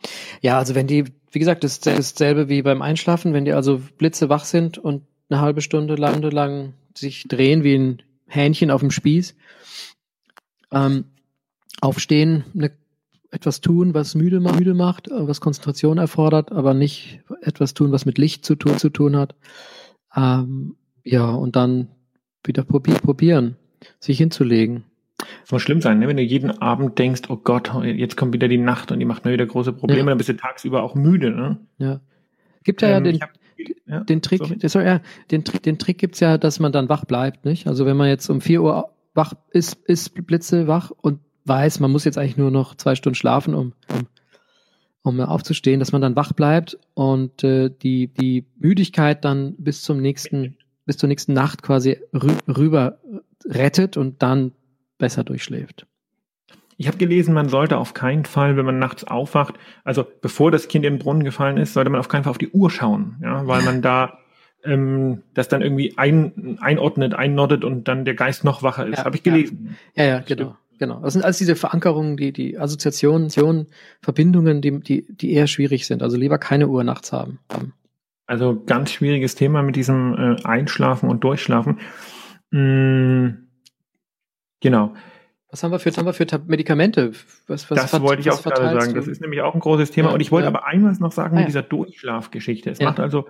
Ja, 0.41 0.57
also 0.57 0.75
wenn 0.75 0.87
die, 0.87 1.05
wie 1.31 1.39
gesagt, 1.39 1.63
das 1.63 1.77
ist 1.77 1.87
dasselbe 1.87 2.49
wie 2.49 2.61
beim 2.61 2.81
Einschlafen, 2.81 3.33
wenn 3.33 3.45
die 3.45 3.53
also 3.53 3.81
blitzewach 3.97 4.43
sind 4.43 4.77
und 4.77 5.03
eine 5.29 5.41
halbe 5.41 5.61
Stunde 5.61 5.95
lang, 5.95 6.21
lang 6.21 6.73
sich 6.95 7.27
drehen 7.27 7.63
wie 7.63 7.75
ein 7.75 8.01
Hähnchen 8.27 8.71
auf 8.71 8.81
dem 8.81 8.91
Spieß, 8.91 9.35
ähm, 10.71 11.05
aufstehen, 11.81 12.43
eine 12.53 12.71
etwas 13.31 13.61
tun, 13.61 13.93
was 13.93 14.15
müde, 14.15 14.39
müde 14.39 14.73
macht, 14.73 15.07
äh, 15.07 15.27
was 15.27 15.41
Konzentration 15.41 15.97
erfordert, 15.97 16.51
aber 16.51 16.73
nicht 16.73 17.21
etwas 17.41 17.73
tun, 17.73 17.91
was 17.91 18.05
mit 18.05 18.17
Licht 18.17 18.45
zu 18.45 18.55
tun, 18.55 18.77
zu 18.77 18.89
tun 18.89 19.15
hat. 19.15 19.35
Ähm, 20.15 20.75
ja, 21.03 21.29
und 21.29 21.55
dann 21.55 21.89
wieder 22.43 22.63
probier, 22.63 22.95
probieren, 22.95 23.55
sich 23.99 24.17
hinzulegen. 24.17 24.83
Das 25.41 25.51
muss 25.51 25.61
schlimm 25.61 25.81
sein, 25.81 25.99
ne? 25.99 26.07
wenn 26.07 26.17
du 26.17 26.23
jeden 26.23 26.61
Abend 26.61 26.97
denkst, 26.97 27.23
oh 27.29 27.35
Gott, 27.35 27.71
jetzt 27.83 28.15
kommt 28.15 28.33
wieder 28.33 28.47
die 28.47 28.57
Nacht 28.57 28.91
und 28.91 28.99
die 28.99 29.05
macht 29.05 29.25
mir 29.25 29.33
wieder 29.33 29.45
große 29.45 29.73
Probleme, 29.73 30.01
ja. 30.01 30.07
dann 30.07 30.17
bist 30.17 30.29
du 30.29 30.37
tagsüber 30.37 30.81
auch 30.81 30.95
müde. 30.95 31.31
Ne? 31.31 31.57
Ja. 31.77 31.99
Gibt 32.63 32.81
ja, 32.81 32.89
ähm, 32.89 33.05
ja 33.05 33.11
den, 33.11 33.21
hab, 33.21 33.29
ja, 33.85 33.99
den 34.01 34.21
Trick, 34.21 34.41
sorry. 34.69 34.85
ja, 34.85 35.01
den, 35.31 35.43
den 35.43 35.77
Trick 35.77 35.97
gibt's 35.97 36.19
ja, 36.19 36.37
dass 36.37 36.59
man 36.59 36.71
dann 36.71 36.89
wach 36.89 37.05
bleibt, 37.05 37.45
nicht? 37.45 37.67
Also 37.67 37.85
wenn 37.85 37.97
man 37.97 38.07
jetzt 38.07 38.29
um 38.29 38.41
vier 38.41 38.61
Uhr 38.61 38.89
wach 39.13 39.33
ist, 39.51 39.75
ist 39.85 40.13
Blitze 40.25 40.67
wach 40.67 40.91
und 40.91 41.19
weiß, 41.49 41.81
man 41.81 41.91
muss 41.91 42.05
jetzt 42.05 42.17
eigentlich 42.17 42.37
nur 42.37 42.51
noch 42.51 42.75
zwei 42.75 42.95
Stunden 42.95 43.15
schlafen, 43.15 43.53
um, 43.53 43.73
um, 43.91 44.07
um 45.01 45.19
aufzustehen, 45.19 45.79
dass 45.79 45.91
man 45.91 46.01
dann 46.01 46.15
wach 46.15 46.31
bleibt 46.31 46.77
und 46.93 47.43
äh, 47.43 47.69
die, 47.69 48.07
die 48.07 48.45
Müdigkeit 48.57 49.25
dann 49.25 49.55
bis 49.57 49.81
zum 49.81 49.99
nächsten, 49.99 50.57
bis 50.85 50.97
zur 50.97 51.09
nächsten 51.09 51.33
Nacht 51.33 51.63
quasi 51.63 51.97
rü 52.13 52.31
rüber 52.47 52.99
rettet 53.45 53.97
und 53.97 54.21
dann 54.21 54.53
besser 54.97 55.23
durchschläft. 55.23 55.85
Ich 56.77 56.87
habe 56.87 56.97
gelesen, 56.97 57.33
man 57.33 57.49
sollte 57.49 57.77
auf 57.77 57.93
keinen 57.93 58.23
Fall, 58.23 58.55
wenn 58.55 58.65
man 58.65 58.79
nachts 58.79 59.03
aufwacht, 59.03 59.55
also 59.83 60.05
bevor 60.21 60.49
das 60.49 60.69
Kind 60.69 60.85
in 60.85 60.93
den 60.93 60.99
Brunnen 60.99 61.25
gefallen 61.25 61.57
ist, 61.57 61.73
sollte 61.73 61.89
man 61.89 61.99
auf 61.99 62.07
keinen 62.07 62.23
Fall 62.23 62.31
auf 62.31 62.37
die 62.37 62.51
Uhr 62.51 62.69
schauen, 62.69 63.17
ja, 63.21 63.45
weil 63.47 63.63
man 63.63 63.81
da 63.81 64.19
ähm, 64.63 65.23
das 65.33 65.47
dann 65.47 65.61
irgendwie 65.61 65.97
ein, 65.97 66.57
einordnet, 66.61 67.13
einnoddet 67.13 67.63
und 67.63 67.87
dann 67.87 68.05
der 68.05 68.13
Geist 68.13 68.43
noch 68.43 68.63
wacher 68.63 68.87
ist. 68.87 68.99
Ja, 68.99 69.05
habe 69.05 69.15
ich 69.15 69.23
gelesen. 69.23 69.77
Ja, 69.95 70.03
ja, 70.03 70.09
ja 70.09 70.19
genau. 70.21 70.55
Genau. 70.79 71.01
Das 71.01 71.13
sind 71.13 71.23
alles 71.23 71.37
diese 71.37 71.57
Verankerungen, 71.57 72.15
die, 72.15 72.31
die 72.31 72.57
Assoziationen, 72.57 73.67
Verbindungen, 74.01 74.61
die, 74.61 74.79
die, 74.79 75.05
die 75.13 75.33
eher 75.33 75.47
schwierig 75.47 75.85
sind. 75.85 76.01
Also 76.01 76.17
lieber 76.17 76.37
keine 76.37 76.69
Uhr 76.69 76.85
nachts 76.85 77.11
haben. 77.11 77.39
Also 78.25 78.63
ganz 78.65 78.91
schwieriges 78.91 79.35
Thema 79.35 79.61
mit 79.61 79.75
diesem 79.75 80.13
äh, 80.13 80.43
Einschlafen 80.45 81.09
und 81.09 81.23
Durchschlafen. 81.23 81.79
Mm, 82.51 83.29
genau. 84.61 84.93
Was 85.51 85.63
haben 85.63 85.71
wir 85.71 85.79
für, 85.79 85.91
haben 85.91 86.05
wir 86.05 86.13
für 86.13 86.27
Medikamente? 86.47 87.11
Was, 87.47 87.69
was 87.69 87.77
das 87.77 87.93
hat, 87.93 88.01
wollte 88.01 88.21
ich 88.21 88.31
auch 88.31 88.41
gerade 88.41 88.79
sagen. 88.79 88.93
Du? 88.93 88.99
Das 88.99 89.07
ist 89.07 89.19
nämlich 89.19 89.41
auch 89.41 89.55
ein 89.55 89.59
großes 89.59 89.91
Thema. 89.91 90.09
Ja, 90.09 90.13
und 90.13 90.21
ich 90.21 90.31
wollte 90.31 90.45
ja. 90.45 90.49
aber 90.49 90.65
einmal 90.65 90.93
noch 90.99 91.11
sagen 91.11 91.35
ah, 91.35 91.39
mit 91.39 91.49
dieser 91.49 91.63
Durchschlafgeschichte. 91.63 92.69
Es 92.69 92.79
ja. 92.79 92.85
macht 92.85 93.01
also 93.01 93.27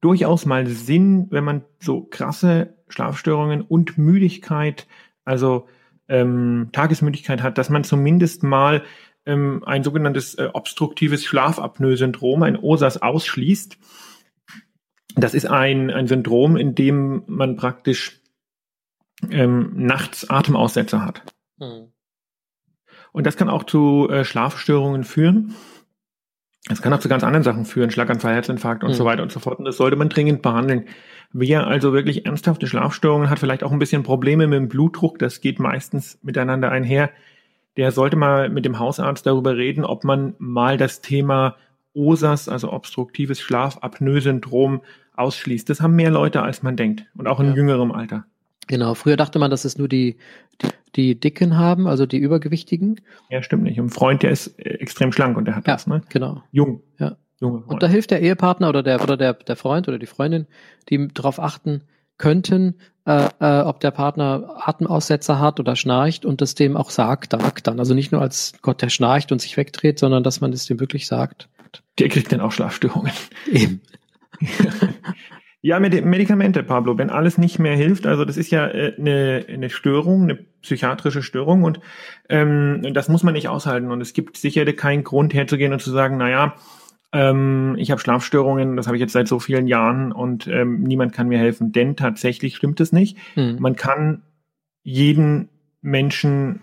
durchaus 0.00 0.46
mal 0.46 0.66
Sinn, 0.66 1.28
wenn 1.30 1.44
man 1.44 1.62
so 1.78 2.02
krasse 2.02 2.74
Schlafstörungen 2.88 3.62
und 3.62 3.98
Müdigkeit, 3.98 4.88
also 5.24 5.68
ähm, 6.08 6.70
Tagesmüdigkeit 6.72 7.42
hat, 7.42 7.58
dass 7.58 7.70
man 7.70 7.84
zumindest 7.84 8.42
mal 8.42 8.82
ähm, 9.26 9.62
ein 9.66 9.82
sogenanntes 9.82 10.34
äh, 10.34 10.48
obstruktives 10.52 11.24
Schlafapnoe-Syndrom, 11.24 12.42
ein 12.42 12.56
OSAS, 12.56 13.02
ausschließt. 13.02 13.76
Das 15.16 15.34
ist 15.34 15.46
ein, 15.46 15.90
ein 15.90 16.06
Syndrom, 16.06 16.56
in 16.56 16.74
dem 16.74 17.24
man 17.26 17.56
praktisch 17.56 18.20
ähm, 19.30 19.72
nachts 19.74 20.28
Atemaussetzer 20.28 21.04
hat. 21.04 21.22
Mhm. 21.58 21.92
Und 23.12 23.26
das 23.26 23.36
kann 23.36 23.48
auch 23.48 23.64
zu 23.64 24.08
äh, 24.10 24.24
Schlafstörungen 24.24 25.04
führen. 25.04 25.54
Es 26.68 26.82
kann 26.82 26.92
auch 26.92 26.98
zu 26.98 27.08
ganz 27.08 27.24
anderen 27.24 27.44
Sachen 27.44 27.64
führen, 27.64 27.90
Schlaganfall, 27.90 28.34
Herzinfarkt 28.34 28.84
und 28.84 28.90
mhm. 28.90 28.94
so 28.94 29.04
weiter 29.04 29.22
und 29.22 29.32
so 29.32 29.40
fort. 29.40 29.58
Und 29.58 29.64
das 29.64 29.76
sollte 29.76 29.96
man 29.96 30.08
dringend 30.08 30.42
behandeln. 30.42 30.86
Wer 31.38 31.66
also 31.66 31.92
wirklich 31.92 32.24
ernsthafte 32.24 32.66
Schlafstörungen 32.66 33.28
hat, 33.28 33.38
vielleicht 33.38 33.62
auch 33.62 33.70
ein 33.70 33.78
bisschen 33.78 34.02
Probleme 34.02 34.46
mit 34.46 34.56
dem 34.56 34.68
Blutdruck, 34.68 35.18
das 35.18 35.42
geht 35.42 35.58
meistens 35.58 36.18
miteinander 36.22 36.70
einher, 36.70 37.10
der 37.76 37.92
sollte 37.92 38.16
mal 38.16 38.48
mit 38.48 38.64
dem 38.64 38.78
Hausarzt 38.78 39.26
darüber 39.26 39.54
reden, 39.54 39.84
ob 39.84 40.02
man 40.02 40.32
mal 40.38 40.78
das 40.78 41.02
Thema 41.02 41.56
OSAS, 41.92 42.48
also 42.48 42.72
obstruktives 42.72 43.38
Schlafapnoe-Syndrom, 43.40 44.80
ausschließt. 45.14 45.68
Das 45.68 45.82
haben 45.82 45.94
mehr 45.94 46.10
Leute, 46.10 46.40
als 46.40 46.62
man 46.62 46.74
denkt 46.74 47.04
und 47.18 47.26
auch 47.26 47.38
in 47.38 47.48
ja. 47.48 47.54
jüngerem 47.54 47.92
Alter. 47.92 48.24
Genau, 48.66 48.94
früher 48.94 49.18
dachte 49.18 49.38
man, 49.38 49.50
dass 49.50 49.66
es 49.66 49.76
nur 49.76 49.88
die, 49.88 50.16
die, 50.62 50.68
die 50.96 51.20
Dicken 51.20 51.58
haben, 51.58 51.86
also 51.86 52.06
die 52.06 52.18
Übergewichtigen. 52.18 53.02
Ja, 53.28 53.42
stimmt 53.42 53.64
nicht. 53.64 53.78
Ein 53.78 53.90
Freund, 53.90 54.22
der 54.22 54.30
ist 54.30 54.58
äh, 54.58 54.70
extrem 54.78 55.12
schlank 55.12 55.36
und 55.36 55.44
der 55.44 55.56
hat 55.56 55.66
ja, 55.66 55.74
das, 55.74 55.86
ne? 55.86 56.00
Genau. 56.08 56.42
Jung. 56.50 56.82
Ja. 56.98 57.18
Junge 57.40 57.64
Und 57.66 57.82
da 57.82 57.86
hilft 57.86 58.10
der 58.10 58.22
Ehepartner 58.22 58.68
oder 58.68 58.82
der 58.82 59.02
oder 59.02 59.16
der, 59.16 59.34
der 59.34 59.56
Freund 59.56 59.88
oder 59.88 59.98
die 59.98 60.06
Freundin, 60.06 60.46
die 60.88 61.08
darauf 61.08 61.38
achten 61.38 61.82
könnten, 62.18 62.76
äh, 63.04 63.28
äh, 63.40 63.60
ob 63.62 63.80
der 63.80 63.90
Partner 63.90 64.56
Atemaussetzer 64.66 65.38
hat 65.38 65.60
oder 65.60 65.76
schnarcht 65.76 66.24
und 66.24 66.40
das 66.40 66.54
dem 66.54 66.76
auch 66.76 66.90
sagt, 66.90 67.32
sagt 67.32 67.66
dann. 67.66 67.78
Also 67.78 67.94
nicht 67.94 68.10
nur 68.10 68.22
als 68.22 68.54
Gott, 68.62 68.80
der 68.80 68.88
schnarcht 68.88 69.32
und 69.32 69.40
sich 69.40 69.56
wegdreht, 69.56 69.98
sondern 69.98 70.22
dass 70.22 70.40
man 70.40 70.52
es 70.52 70.66
dem 70.66 70.80
wirklich 70.80 71.06
sagt. 71.06 71.48
Der 71.98 72.08
kriegt 72.08 72.32
dann 72.32 72.40
auch 72.40 72.52
Schlafstörungen. 72.52 73.12
Eben. 73.50 73.82
Ja, 75.62 75.80
Medikamente, 75.80 76.62
Pablo, 76.62 76.96
wenn 76.96 77.10
alles 77.10 77.38
nicht 77.38 77.58
mehr 77.58 77.74
hilft, 77.74 78.06
also 78.06 78.24
das 78.24 78.36
ist 78.36 78.52
ja 78.52 78.68
äh, 78.68 78.94
eine, 78.96 79.46
eine 79.48 79.68
Störung, 79.68 80.22
eine 80.22 80.36
psychiatrische 80.62 81.24
Störung 81.24 81.64
und 81.64 81.80
ähm, 82.28 82.82
das 82.92 83.08
muss 83.08 83.24
man 83.24 83.34
nicht 83.34 83.48
aushalten. 83.48 83.90
Und 83.90 84.00
es 84.00 84.12
gibt 84.12 84.36
sicher 84.36 84.64
keinen 84.74 85.02
Grund 85.02 85.34
herzugehen 85.34 85.72
und 85.72 85.82
zu 85.82 85.90
sagen, 85.90 86.18
naja, 86.18 86.54
ähm, 87.12 87.76
ich 87.78 87.90
habe 87.90 88.00
Schlafstörungen, 88.00 88.76
das 88.76 88.86
habe 88.86 88.96
ich 88.96 89.00
jetzt 89.00 89.12
seit 89.12 89.28
so 89.28 89.38
vielen 89.38 89.66
Jahren 89.66 90.12
und 90.12 90.46
ähm, 90.46 90.82
niemand 90.82 91.12
kann 91.12 91.28
mir 91.28 91.38
helfen. 91.38 91.72
Denn 91.72 91.96
tatsächlich 91.96 92.56
stimmt 92.56 92.80
es 92.80 92.92
nicht. 92.92 93.16
Mhm. 93.36 93.56
Man 93.60 93.76
kann 93.76 94.22
jeden 94.82 95.48
Menschen 95.82 96.60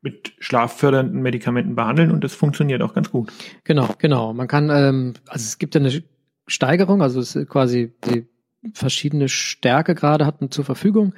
mit 0.00 0.32
schlaffördernden 0.38 1.20
Medikamenten 1.20 1.74
behandeln 1.74 2.10
und 2.10 2.22
das 2.22 2.34
funktioniert 2.34 2.82
auch 2.82 2.94
ganz 2.94 3.10
gut. 3.10 3.32
Genau, 3.64 3.88
genau. 3.98 4.32
Man 4.32 4.46
kann, 4.46 4.70
ähm, 4.70 5.14
also 5.26 5.44
es 5.44 5.58
gibt 5.58 5.74
eine 5.74 6.02
Steigerung, 6.46 7.02
also 7.02 7.20
es 7.20 7.34
ist 7.34 7.48
quasi 7.48 7.92
die 8.04 8.26
verschiedene 8.74 9.28
Stärke 9.28 9.94
gerade 9.94 10.26
hat 10.26 10.40
man 10.40 10.50
zur 10.50 10.64
Verfügung. 10.64 11.14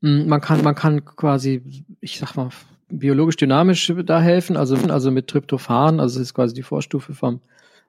Mm, 0.00 0.28
man 0.28 0.40
kann, 0.40 0.62
man 0.62 0.74
kann 0.74 1.04
quasi, 1.04 1.84
ich 2.00 2.18
sag 2.18 2.36
mal, 2.36 2.50
biologisch 2.88 3.36
dynamisch 3.36 3.92
da 4.04 4.20
helfen, 4.20 4.56
also, 4.56 4.76
also 4.76 5.10
mit 5.10 5.28
Tryptophan, 5.28 6.00
also 6.00 6.20
es 6.20 6.28
ist 6.28 6.34
quasi 6.34 6.54
die 6.54 6.62
Vorstufe 6.62 7.14
vom 7.14 7.40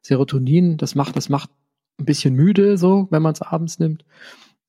Serotonin. 0.01 0.77
Das 0.77 0.95
macht, 0.95 1.15
das 1.15 1.29
macht 1.29 1.49
ein 1.99 2.05
bisschen 2.05 2.33
müde, 2.35 2.77
so, 2.77 3.07
wenn 3.11 3.21
man 3.21 3.33
es 3.33 3.41
abends 3.41 3.79
nimmt. 3.79 4.05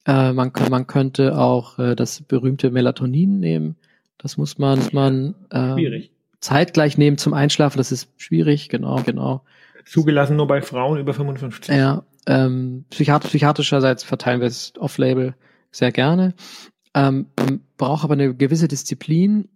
Äh, 0.06 0.32
man, 0.32 0.52
man 0.70 0.86
könnte 0.86 1.38
auch 1.38 1.78
äh, 1.78 1.94
das 1.94 2.22
berühmte 2.22 2.70
Melatonin 2.70 3.40
nehmen. 3.40 3.76
Das 4.18 4.36
muss 4.36 4.58
man, 4.58 4.80
man 4.92 5.34
ähm, 5.52 6.04
zeitgleich 6.40 6.98
nehmen 6.98 7.18
zum 7.18 7.34
Einschlafen. 7.34 7.78
Das 7.78 7.92
ist 7.92 8.08
schwierig, 8.16 8.68
genau, 8.68 9.02
genau. 9.04 9.42
Zugelassen 9.84 10.36
nur 10.36 10.46
bei 10.46 10.62
Frauen 10.62 10.98
über 10.98 11.14
55. 11.14 11.74
Ja, 11.74 12.04
ähm, 12.26 12.84
psychiat 12.90 13.24
psychiatrischerseits 13.24 14.04
verteilen 14.04 14.40
wir 14.40 14.46
es 14.46 14.74
off-label 14.78 15.34
sehr 15.72 15.90
gerne. 15.90 16.34
Ähm, 16.94 17.26
braucht 17.78 18.04
aber 18.04 18.14
eine 18.14 18.34
gewisse 18.34 18.68
Disziplin. 18.68 19.48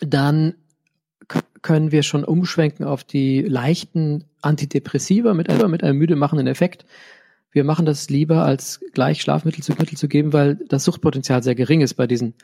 Dann 0.00 0.54
können 1.62 1.92
wir 1.92 2.02
schon 2.02 2.24
umschwenken 2.24 2.84
auf 2.84 3.04
die 3.04 3.42
leichten 3.42 4.24
Antidepressiva 4.42 5.34
mit, 5.34 5.48
einem, 5.48 5.70
mit 5.70 5.82
einem 5.82 5.98
müde 5.98 6.16
machenden 6.16 6.46
Effekt. 6.46 6.84
Wir 7.52 7.64
machen 7.64 7.86
das 7.86 8.10
lieber, 8.10 8.44
als 8.44 8.80
gleich 8.92 9.22
Schlafmittel 9.22 9.62
zu, 9.62 9.72
Mittel 9.72 9.96
zu 9.96 10.08
geben, 10.08 10.32
weil 10.32 10.56
das 10.68 10.84
Suchtpotenzial 10.84 11.42
sehr 11.42 11.54
gering 11.54 11.80
ist 11.80 11.94
bei 11.94 12.06
diesen 12.06 12.34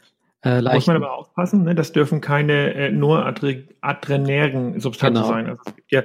äh, 0.42 0.62
Muss 0.62 0.86
man 0.86 0.96
aber 0.96 1.12
aufpassen, 1.12 1.64
ne? 1.64 1.74
das 1.74 1.92
dürfen 1.92 2.20
keine 2.22 2.72
äh, 2.74 2.90
nur 2.90 3.26
adrenären 3.26 4.80
Substanzen 4.80 5.22
genau. 5.22 5.28
sein. 5.28 5.46
Also 5.48 5.62
es 5.66 5.76
gibt 5.76 5.92
ja 5.92 6.02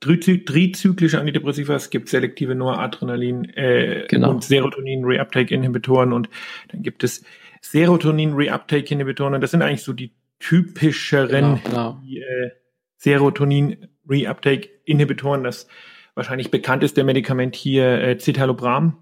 trizyklische 0.00 1.20
Antidepressiva, 1.20 1.74
es 1.74 1.90
gibt 1.90 2.08
selektive 2.08 2.54
Noradrenalin 2.54 3.44
äh, 3.56 4.06
genau. 4.08 4.30
und 4.30 4.44
Serotonin-Reuptake-Inhibitoren 4.44 6.12
und 6.12 6.28
dann 6.68 6.82
gibt 6.82 7.04
es 7.04 7.24
Serotonin-Reuptake-Inhibitoren 7.60 9.40
das 9.40 9.50
sind 9.50 9.62
eigentlich 9.62 9.82
so 9.82 9.92
die 9.92 10.12
typischeren 10.38 11.60
genau, 11.64 11.64
genau. 11.64 12.00
Äh, 12.08 12.50
Serotonin-Reuptake-Inhibitoren. 12.96 15.44
Das 15.44 15.66
wahrscheinlich 16.14 16.50
bekannteste 16.50 17.04
Medikament 17.04 17.54
hier 17.54 18.02
äh, 18.02 18.18
Citalopram. 18.18 18.96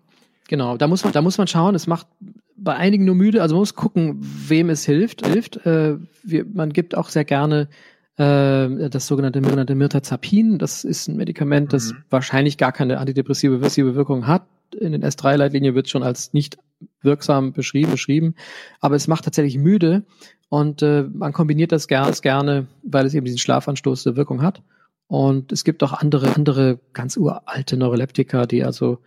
Genau, 0.49 0.77
da 0.77 0.87
muss 0.87 1.03
man, 1.03 1.13
da 1.13 1.23
muss 1.23 1.39
man 1.39 1.47
schauen. 1.47 1.75
Es 1.75 1.87
macht 1.87 2.07
bei 2.57 2.75
einigen 2.75 3.05
nur 3.05 3.15
müde, 3.15 3.43
also 3.43 3.55
man 3.55 3.61
muss 3.61 3.75
gucken, 3.75 4.19
wem 4.21 4.71
es 4.71 4.85
hilft. 4.85 5.27
hilft. 5.27 5.65
Äh, 5.67 5.97
wir, 6.23 6.45
man 6.47 6.73
gibt 6.73 6.97
auch 6.97 7.09
sehr 7.09 7.25
gerne 7.25 7.69
äh, 8.17 8.89
das 8.89 9.07
sogenannte, 9.07 9.43
sogenannte 9.43 9.75
Mirtazapin. 9.75 10.59
Das 10.59 10.85
ist 10.85 11.09
ein 11.09 11.17
Medikament, 11.17 11.73
das 11.73 11.93
mhm. 11.93 12.05
wahrscheinlich 12.11 12.59
gar 12.59 12.73
keine 12.73 12.99
antidepressive 12.99 13.61
Wirkung 13.95 14.27
hat. 14.27 14.47
In 14.79 14.93
den 14.93 15.05
S3-Leitlinien 15.05 15.75
wird 15.75 15.89
schon 15.89 16.03
als 16.03 16.33
nicht 16.33 16.59
wirksam 17.03 17.53
beschrieben, 17.53 17.93
beschrieben. 17.93 18.35
Aber 18.81 18.97
es 18.97 19.07
macht 19.07 19.25
tatsächlich 19.25 19.59
müde 19.59 20.05
und 20.49 20.83
äh, 20.83 21.05
man 21.13 21.33
kombiniert 21.33 21.73
das 21.73 21.89
gerne, 21.89 22.13
gerne, 22.23 22.67
weil 22.83 23.07
es 23.07 23.15
eben 23.15 23.25
diesen 23.25 23.39
Schlafanstoß 23.39 24.05
der 24.05 24.17
Wirkung 24.17 24.43
hat. 24.43 24.63
Und 25.09 25.53
es 25.53 25.63
gibt 25.63 25.83
auch 25.85 25.93
andere, 25.93 26.35
andere 26.35 26.81
ganz 26.93 27.17
uralte 27.17 27.77
Neuroleptika, 27.77 28.47
die 28.47 28.65
also 28.65 28.99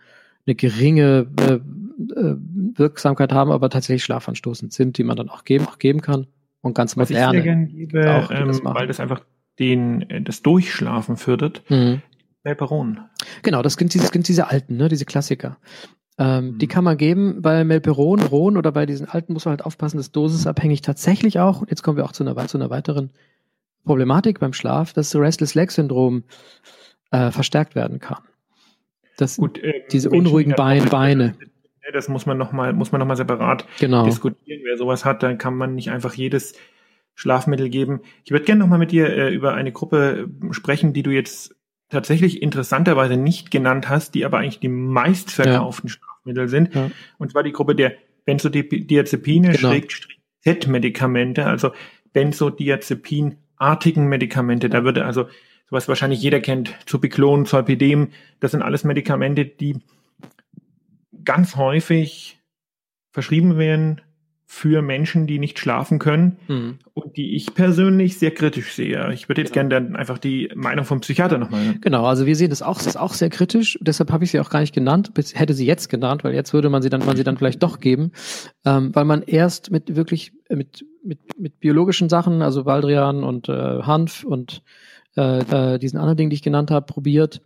eine 0.46 0.54
geringe 0.54 1.26
äh, 1.38 1.54
äh, 1.54 2.36
Wirksamkeit 2.74 3.32
haben, 3.32 3.50
aber 3.50 3.68
tatsächlich 3.68 4.04
schlafanstoßend 4.04 4.72
sind, 4.72 4.96
die 4.96 5.04
man 5.04 5.16
dann 5.16 5.28
auch 5.28 5.44
geben, 5.44 5.66
auch 5.66 5.78
geben 5.78 6.00
kann 6.00 6.26
und 6.62 6.74
ganz 6.74 6.96
Was 6.96 7.10
moderne. 7.10 7.38
Ich 7.38 7.44
sehr 7.44 7.54
gerne 7.54 7.66
gebe, 7.66 8.14
auch, 8.14 8.30
ähm, 8.30 8.48
das 8.48 8.64
weil 8.64 8.86
das 8.86 9.00
einfach 9.00 9.22
den, 9.58 10.08
äh, 10.10 10.22
das 10.22 10.42
Durchschlafen 10.42 11.16
fördert. 11.16 11.62
Mhm. 11.68 12.02
Melperon. 12.42 13.00
Genau, 13.42 13.62
das 13.62 13.74
sind 13.74 13.92
diese, 13.92 14.04
das 14.04 14.12
sind 14.12 14.26
diese 14.28 14.48
alten, 14.48 14.76
ne, 14.76 14.88
diese 14.88 15.04
Klassiker. 15.04 15.58
Ähm, 16.18 16.52
mhm. 16.52 16.58
Die 16.58 16.66
kann 16.66 16.84
man 16.84 16.96
geben 16.96 17.42
bei 17.42 17.64
Melperon, 17.64 18.20
Ron 18.20 18.56
oder 18.56 18.72
bei 18.72 18.86
diesen 18.86 19.08
alten 19.08 19.32
muss 19.32 19.44
man 19.44 19.52
halt 19.52 19.64
aufpassen, 19.64 19.98
das 19.98 20.12
dosisabhängig 20.12 20.82
tatsächlich 20.82 21.38
auch. 21.38 21.60
Und 21.60 21.70
jetzt 21.70 21.82
kommen 21.82 21.96
wir 21.96 22.04
auch 22.04 22.12
zu 22.12 22.24
einer, 22.24 22.46
zu 22.46 22.58
einer 22.58 22.70
weiteren 22.70 23.10
Problematik 23.84 24.40
beim 24.40 24.52
Schlaf, 24.52 24.92
dass 24.92 25.10
das 25.10 25.20
Restless 25.20 25.54
Leg 25.54 25.70
Syndrom 25.70 26.24
äh, 27.10 27.30
verstärkt 27.30 27.74
werden 27.74 27.98
kann. 27.98 28.22
Das, 29.16 29.36
Gut, 29.36 29.58
äh, 29.58 29.82
diese 29.90 30.10
unruhigen 30.10 30.54
Beine, 30.54 31.34
Beine. 31.82 31.92
Das 31.92 32.08
muss 32.08 32.26
man 32.26 32.38
nochmal, 32.38 32.72
muss 32.72 32.92
man 32.92 32.98
noch 32.98 33.06
mal 33.06 33.16
separat 33.16 33.66
genau. 33.78 34.04
diskutieren. 34.04 34.60
Wer 34.64 34.76
sowas 34.76 35.04
hat, 35.04 35.22
dann 35.22 35.38
kann 35.38 35.54
man 35.54 35.74
nicht 35.74 35.90
einfach 35.90 36.14
jedes 36.14 36.54
Schlafmittel 37.14 37.68
geben. 37.68 38.00
Ich 38.24 38.30
würde 38.30 38.44
gerne 38.44 38.60
nochmal 38.60 38.78
mit 38.78 38.92
dir 38.92 39.08
äh, 39.08 39.34
über 39.34 39.54
eine 39.54 39.72
Gruppe 39.72 40.28
äh, 40.48 40.52
sprechen, 40.52 40.92
die 40.92 41.02
du 41.02 41.10
jetzt 41.10 41.54
tatsächlich 41.88 42.40
interessanterweise 42.40 43.16
nicht 43.16 43.50
genannt 43.50 43.88
hast, 43.88 44.14
die 44.14 44.24
aber 44.24 44.38
eigentlich 44.38 44.60
die 44.60 44.68
meistverkauften 44.68 45.88
ja. 45.88 45.94
Schlafmittel 45.94 46.48
sind. 46.48 46.74
Ja. 46.74 46.90
Und 47.18 47.32
zwar 47.32 47.42
die 47.42 47.52
Gruppe 47.52 47.74
der 47.74 47.94
Benzodiazepine, 48.24 49.52
genau. 49.52 49.74
Z-Medikamente, 50.42 51.46
also 51.46 51.72
Benzodiazepinartigen 52.12 54.06
Medikamente. 54.08 54.70
Da 54.70 54.84
würde 54.84 55.04
also 55.04 55.26
was 55.70 55.88
wahrscheinlich 55.88 56.20
jeder 56.20 56.40
kennt, 56.40 56.74
Zopiclon, 56.86 57.46
Zolpidem, 57.46 58.08
das 58.40 58.50
sind 58.50 58.62
alles 58.62 58.84
Medikamente, 58.84 59.44
die 59.44 59.76
ganz 61.24 61.56
häufig 61.56 62.40
verschrieben 63.12 63.58
werden 63.58 64.00
für 64.52 64.82
Menschen, 64.82 65.28
die 65.28 65.38
nicht 65.38 65.60
schlafen 65.60 66.00
können 66.00 66.36
mhm. 66.48 66.78
und 66.92 67.16
die 67.16 67.36
ich 67.36 67.54
persönlich 67.54 68.18
sehr 68.18 68.32
kritisch 68.32 68.74
sehe. 68.74 69.12
Ich 69.12 69.28
würde 69.28 69.42
jetzt 69.42 69.52
genau. 69.52 69.68
gerne 69.68 69.86
dann 69.86 69.96
einfach 69.96 70.18
die 70.18 70.50
Meinung 70.56 70.84
vom 70.84 71.00
Psychiater 71.00 71.38
nochmal 71.38 71.64
hören. 71.64 71.80
Genau, 71.80 72.04
also 72.04 72.26
wir 72.26 72.34
sehen 72.34 72.50
das 72.50 72.60
auch, 72.60 72.78
das 72.78 72.88
ist 72.88 72.96
auch 72.96 73.12
sehr 73.12 73.30
kritisch. 73.30 73.78
Deshalb 73.80 74.10
habe 74.10 74.24
ich 74.24 74.32
sie 74.32 74.40
auch 74.40 74.50
gar 74.50 74.58
nicht 74.58 74.74
genannt, 74.74 75.12
hätte 75.34 75.54
sie 75.54 75.66
jetzt 75.66 75.88
genannt, 75.88 76.24
weil 76.24 76.34
jetzt 76.34 76.52
würde 76.52 76.68
man 76.68 76.82
sie 76.82 76.88
dann, 76.88 77.06
man 77.06 77.16
sie 77.16 77.22
dann 77.22 77.36
vielleicht 77.36 77.62
doch 77.62 77.78
geben, 77.78 78.10
ähm, 78.64 78.92
weil 78.92 79.04
man 79.04 79.22
erst 79.22 79.70
mit 79.70 79.94
wirklich 79.94 80.32
mit 80.48 80.84
mit 81.04 81.20
mit 81.38 81.60
biologischen 81.60 82.08
Sachen, 82.08 82.42
also 82.42 82.64
Baldrian 82.64 83.22
und 83.22 83.48
äh, 83.48 83.52
Hanf 83.52 84.24
und 84.24 84.62
äh, 85.14 85.78
diesen 85.78 85.98
anderen 85.98 86.16
Dingen, 86.16 86.30
die 86.30 86.36
ich 86.36 86.42
genannt 86.42 86.72
habe, 86.72 86.86
probiert, 86.86 87.40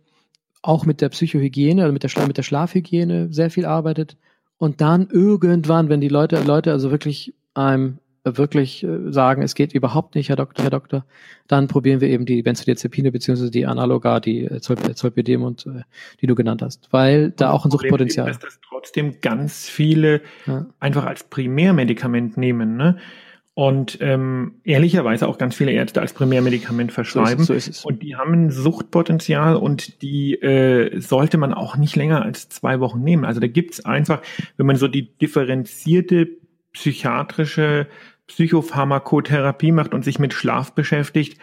auch 0.67 0.85
mit 0.85 1.01
der 1.01 1.09
Psychohygiene, 1.09 1.83
also 1.83 1.93
mit 1.93 2.03
der, 2.03 2.27
mit 2.27 2.37
der 2.37 2.43
Schlafhygiene 2.43 3.31
sehr 3.31 3.49
viel 3.49 3.65
arbeitet 3.65 4.17
und 4.57 4.81
dann 4.81 5.07
irgendwann, 5.11 5.89
wenn 5.89 6.01
die 6.01 6.07
Leute, 6.07 6.41
Leute 6.43 6.71
also 6.71 6.91
wirklich 6.91 7.33
einem 7.53 7.99
wirklich 8.25 8.83
äh, 8.83 9.11
sagen, 9.11 9.43
es 9.43 9.53
geht 9.53 9.73
überhaupt 9.73 10.15
nicht, 10.15 10.29
Herr 10.29 10.35
Doktor, 10.35 10.63
Herr 10.63 10.71
Doktor, 10.71 11.05
dann 11.47 11.67
probieren 11.67 12.01
wir 12.01 12.07
eben 12.07 12.25
die 12.25 12.41
Benzodiazepine 12.41 13.11
beziehungsweise 13.11 13.51
die 13.51 13.67
Analoga, 13.67 14.19
die 14.19 14.45
äh, 14.45 14.59
Zolpidem 14.61 15.43
und 15.43 15.67
äh, 15.67 15.83
die 16.21 16.27
du 16.27 16.33
genannt 16.33 16.63
hast, 16.63 16.87
weil 16.91 17.31
da 17.31 17.51
auch 17.51 17.65
ein 17.65 17.71
Suchtpotenzial. 17.71 18.29
Ist, 18.29 18.43
dass 18.43 18.55
das 18.55 18.59
trotzdem 18.67 19.21
ganz 19.21 19.69
viele 19.69 20.21
ja. 20.47 20.65
einfach 20.79 21.05
als 21.05 21.23
Primärmedikament 21.25 22.35
nehmen, 22.37 22.75
ne? 22.75 22.97
Und 23.55 23.99
ähm, 24.01 24.55
ehrlicherweise 24.65 25.29
auch 25.29 25.37
ganz 25.37 25.55
viele 25.55 25.71
Ärzte 25.71 26.01
als 26.01 26.11
Primärmedikament 26.11 26.91
verschreiben. 26.91 27.45
So 27.45 27.53
ist, 27.53 27.65
so 27.65 27.69
ist 27.71 27.77
es. 27.77 27.85
Und 27.85 28.03
die 28.03 28.17
haben 28.17 28.33
ein 28.33 28.51
Suchtpotenzial 28.51 29.55
und 29.55 30.01
die 30.01 30.35
äh, 30.35 30.99
sollte 30.99 31.37
man 31.37 31.53
auch 31.53 31.77
nicht 31.77 31.95
länger 31.95 32.21
als 32.21 32.49
zwei 32.49 32.81
Wochen 32.81 33.01
nehmen. 33.01 33.23
Also 33.23 33.39
da 33.39 33.47
gibt's 33.47 33.85
einfach, 33.85 34.21
wenn 34.57 34.65
man 34.65 34.75
so 34.75 34.89
die 34.89 35.17
differenzierte 35.17 36.27
psychiatrische 36.73 37.87
Psychopharmakotherapie 38.27 39.71
macht 39.71 39.93
und 39.93 40.03
sich 40.03 40.19
mit 40.19 40.33
Schlaf 40.33 40.73
beschäftigt, 40.73 41.39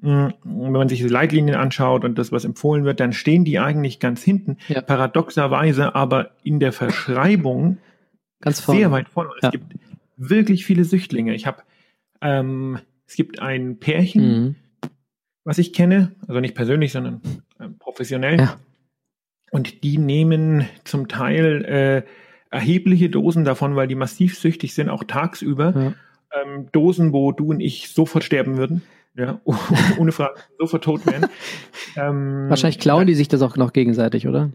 mh, 0.00 0.32
wenn 0.44 0.72
man 0.72 0.88
sich 0.88 1.02
die 1.02 1.08
Leitlinien 1.08 1.56
anschaut 1.56 2.06
und 2.06 2.18
das, 2.18 2.32
was 2.32 2.46
empfohlen 2.46 2.86
wird, 2.86 3.00
dann 3.00 3.12
stehen 3.12 3.44
die 3.44 3.58
eigentlich 3.58 4.00
ganz 4.00 4.22
hinten. 4.22 4.56
Ja. 4.68 4.80
Paradoxerweise 4.80 5.94
aber 5.94 6.30
in 6.42 6.58
der 6.58 6.72
Verschreibung 6.72 7.76
ganz 8.40 8.60
vorne. 8.60 8.80
sehr 8.80 8.90
weit 8.90 9.10
vorne. 9.10 9.28
Es 9.36 9.42
ja. 9.42 9.50
gibt 9.50 9.74
wirklich 10.20 10.64
viele 10.64 10.84
Süchtlinge. 10.84 11.34
Ich 11.34 11.46
habe, 11.46 11.62
ähm, 12.20 12.78
es 13.06 13.14
gibt 13.14 13.40
ein 13.40 13.78
Pärchen, 13.78 14.22
mhm. 14.22 14.56
was 15.44 15.58
ich 15.58 15.72
kenne, 15.72 16.14
also 16.28 16.40
nicht 16.40 16.54
persönlich, 16.54 16.92
sondern 16.92 17.20
äh, 17.58 17.68
professionell. 17.78 18.38
Ja. 18.38 18.60
Und 19.50 19.82
die 19.82 19.98
nehmen 19.98 20.68
zum 20.84 21.08
Teil 21.08 21.64
äh, 21.64 22.02
erhebliche 22.50 23.10
Dosen 23.10 23.44
davon, 23.44 23.74
weil 23.74 23.88
die 23.88 23.94
massiv 23.94 24.38
süchtig 24.38 24.74
sind, 24.74 24.88
auch 24.88 25.04
tagsüber. 25.04 25.72
Ja. 25.74 25.94
Ähm, 26.42 26.68
Dosen, 26.70 27.12
wo 27.12 27.32
du 27.32 27.50
und 27.50 27.60
ich 27.60 27.88
sofort 27.88 28.22
sterben 28.22 28.56
würden. 28.56 28.82
Ja, 29.16 29.40
ohne 29.98 30.12
Frage, 30.12 30.34
sofort 30.58 30.84
tot 30.84 31.06
werden. 31.06 31.28
ähm, 31.96 32.46
Wahrscheinlich 32.48 32.78
klauen 32.78 33.08
die 33.08 33.14
sich 33.14 33.26
das 33.26 33.42
auch 33.42 33.56
noch 33.56 33.72
gegenseitig, 33.72 34.28
oder? 34.28 34.50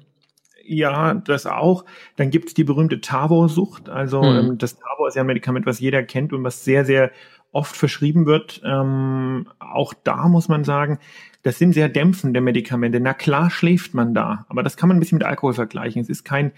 Ja, 0.67 1.13
das 1.13 1.45
auch. 1.45 1.85
Dann 2.15 2.31
gibt's 2.31 2.53
die 2.53 2.63
berühmte 2.63 2.99
Tavor-Sucht. 2.99 3.89
Also 3.89 4.23
mhm. 4.23 4.57
das 4.57 4.77
Tavor 4.79 5.07
ist 5.07 5.15
ja 5.15 5.21
ein 5.21 5.27
Medikament, 5.27 5.65
was 5.65 5.79
jeder 5.79 6.01
kennt 6.03 6.33
und 6.33 6.43
was 6.43 6.63
sehr, 6.63 6.85
sehr 6.85 7.11
oft 7.51 7.75
verschrieben 7.75 8.25
wird. 8.25 8.61
Ähm, 8.65 9.47
auch 9.59 9.93
da 9.93 10.27
muss 10.27 10.49
man 10.49 10.63
sagen, 10.63 10.99
das 11.43 11.59
sind 11.59 11.73
sehr 11.73 11.87
dämpfende 11.87 12.41
Medikamente. 12.41 12.99
Na 12.99 13.13
klar 13.13 13.51
schläft 13.51 13.93
man 13.93 14.13
da, 14.13 14.45
aber 14.49 14.63
das 14.63 14.75
kann 14.75 14.89
man 14.89 14.97
ein 14.97 14.99
bisschen 14.99 15.19
mit 15.19 15.27
Alkohol 15.27 15.53
vergleichen. 15.53 16.01
Es 16.01 16.09
ist 16.09 16.25
kein 16.25 16.51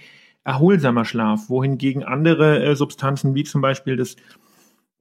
erholsamer 0.45 1.03
Schlaf, 1.03 1.49
wohingegen 1.49 2.03
andere 2.03 2.63
äh, 2.63 2.75
Substanzen 2.75 3.35
wie 3.35 3.43
zum 3.43 3.61
Beispiel 3.61 3.97
das 3.97 4.15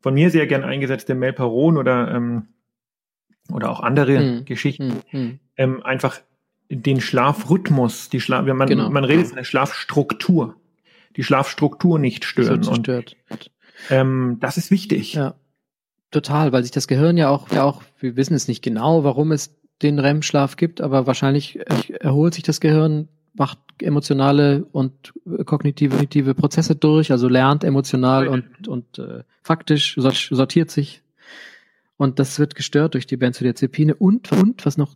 von 0.00 0.14
mir 0.14 0.30
sehr 0.30 0.48
gern 0.48 0.64
eingesetzte 0.64 1.14
Melperon 1.14 1.78
oder 1.78 2.12
ähm, 2.12 2.48
oder 3.52 3.70
auch 3.70 3.80
andere 3.80 4.18
hm. 4.18 4.44
Geschichten 4.44 5.02
hm. 5.08 5.20
Hm. 5.20 5.40
Ähm, 5.56 5.82
einfach 5.84 6.20
den 6.68 7.00
Schlafrhythmus, 7.00 8.08
die 8.08 8.20
Schlaf, 8.20 8.44
man, 8.46 8.68
genau. 8.68 8.90
man 8.90 9.04
redet 9.04 9.28
von 9.28 9.36
der 9.36 9.44
Schlafstruktur, 9.44 10.56
die 11.16 11.22
Schlafstruktur 11.22 11.98
nicht 11.98 12.24
stören. 12.24 12.62
So 12.62 12.74
stört. 12.74 13.16
Und, 13.30 13.50
ähm, 13.90 14.38
das 14.40 14.56
ist 14.56 14.70
wichtig. 14.70 15.14
Ja, 15.14 15.34
total, 16.10 16.52
weil 16.52 16.62
sich 16.62 16.72
das 16.72 16.88
Gehirn 16.88 17.16
ja 17.16 17.28
auch, 17.28 17.50
ja 17.50 17.62
auch, 17.62 17.82
wir 17.98 18.16
wissen 18.16 18.34
es 18.34 18.48
nicht 18.48 18.62
genau, 18.62 19.04
warum 19.04 19.32
es 19.32 19.54
den 19.82 19.98
REM-Schlaf 19.98 20.56
gibt, 20.56 20.80
aber 20.80 21.06
wahrscheinlich 21.06 21.60
erholt 22.00 22.34
sich 22.34 22.42
das 22.42 22.60
Gehirn, 22.60 23.08
macht 23.34 23.58
emotionale 23.80 24.64
und 24.72 25.12
kognitive, 25.44 25.90
kognitive 25.90 26.34
Prozesse 26.34 26.74
durch, 26.74 27.10
also 27.12 27.28
lernt 27.28 27.64
emotional 27.64 28.28
und, 28.28 28.66
und 28.66 28.98
äh, 28.98 29.24
faktisch 29.42 29.96
sortiert 29.96 30.70
sich 30.70 31.02
Und 31.98 32.18
das 32.18 32.38
wird 32.38 32.54
gestört 32.54 32.94
durch 32.94 33.06
die 33.06 33.18
Benzodiazepine 33.18 33.94
und, 33.94 34.32
und 34.32 34.64
was 34.64 34.78
noch 34.78 34.94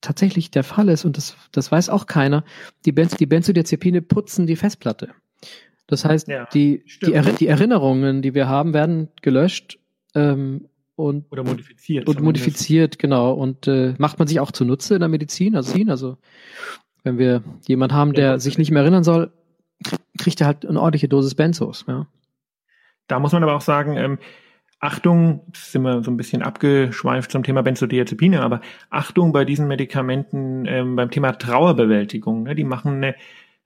tatsächlich 0.00 0.50
der 0.50 0.64
Fall 0.64 0.88
ist, 0.88 1.04
und 1.04 1.16
das, 1.16 1.36
das 1.52 1.70
weiß 1.70 1.88
auch 1.88 2.06
keiner, 2.06 2.44
die, 2.84 2.92
Benz, 2.92 3.16
die 3.16 3.26
Benzodiazepine 3.26 4.02
putzen 4.02 4.46
die 4.46 4.56
Festplatte. 4.56 5.10
Das 5.86 6.04
heißt, 6.04 6.28
ja, 6.28 6.46
die, 6.54 6.84
die, 7.04 7.12
er, 7.12 7.22
die, 7.22 7.48
Erinnerungen, 7.48 8.22
die 8.22 8.34
wir 8.34 8.48
haben, 8.48 8.72
werden 8.72 9.08
gelöscht 9.22 9.78
ähm, 10.14 10.68
und 10.94 11.30
oder 11.32 11.42
modifiziert. 11.42 12.08
Und 12.08 12.20
modifiziert, 12.20 12.98
genau. 12.98 13.32
Und 13.32 13.66
äh, 13.66 13.94
macht 13.98 14.18
man 14.18 14.28
sich 14.28 14.38
auch 14.38 14.52
zunutze 14.52 14.94
in 14.94 15.00
der 15.00 15.08
Medizin, 15.08 15.56
also, 15.56 15.74
also 15.88 16.16
wenn 17.02 17.18
wir 17.18 17.42
jemanden 17.66 17.96
haben, 17.96 18.12
der 18.12 18.26
ja, 18.26 18.38
sich 18.38 18.56
nicht 18.56 18.70
mehr 18.70 18.82
erinnern 18.82 19.04
soll, 19.04 19.32
kriegt 20.18 20.40
er 20.40 20.46
halt 20.46 20.66
eine 20.66 20.80
ordentliche 20.80 21.08
Dosis 21.08 21.34
Benzos. 21.34 21.84
Ja. 21.88 22.06
Da 23.08 23.18
muss 23.18 23.32
man 23.32 23.42
aber 23.42 23.56
auch 23.56 23.60
sagen, 23.60 23.96
ähm, 23.96 24.18
Achtung, 24.82 25.42
sind 25.54 25.82
wir 25.82 26.02
so 26.02 26.10
ein 26.10 26.16
bisschen 26.16 26.40
abgeschweift 26.40 27.30
zum 27.30 27.42
Thema 27.42 27.62
Benzodiazepine, 27.62 28.40
aber 28.40 28.62
Achtung 28.88 29.30
bei 29.30 29.44
diesen 29.44 29.68
Medikamenten 29.68 30.64
ähm, 30.66 30.96
beim 30.96 31.10
Thema 31.10 31.32
Trauerbewältigung. 31.32 32.44
Ne, 32.44 32.54
die 32.54 32.64
machen 32.64 32.94
eine 32.94 33.14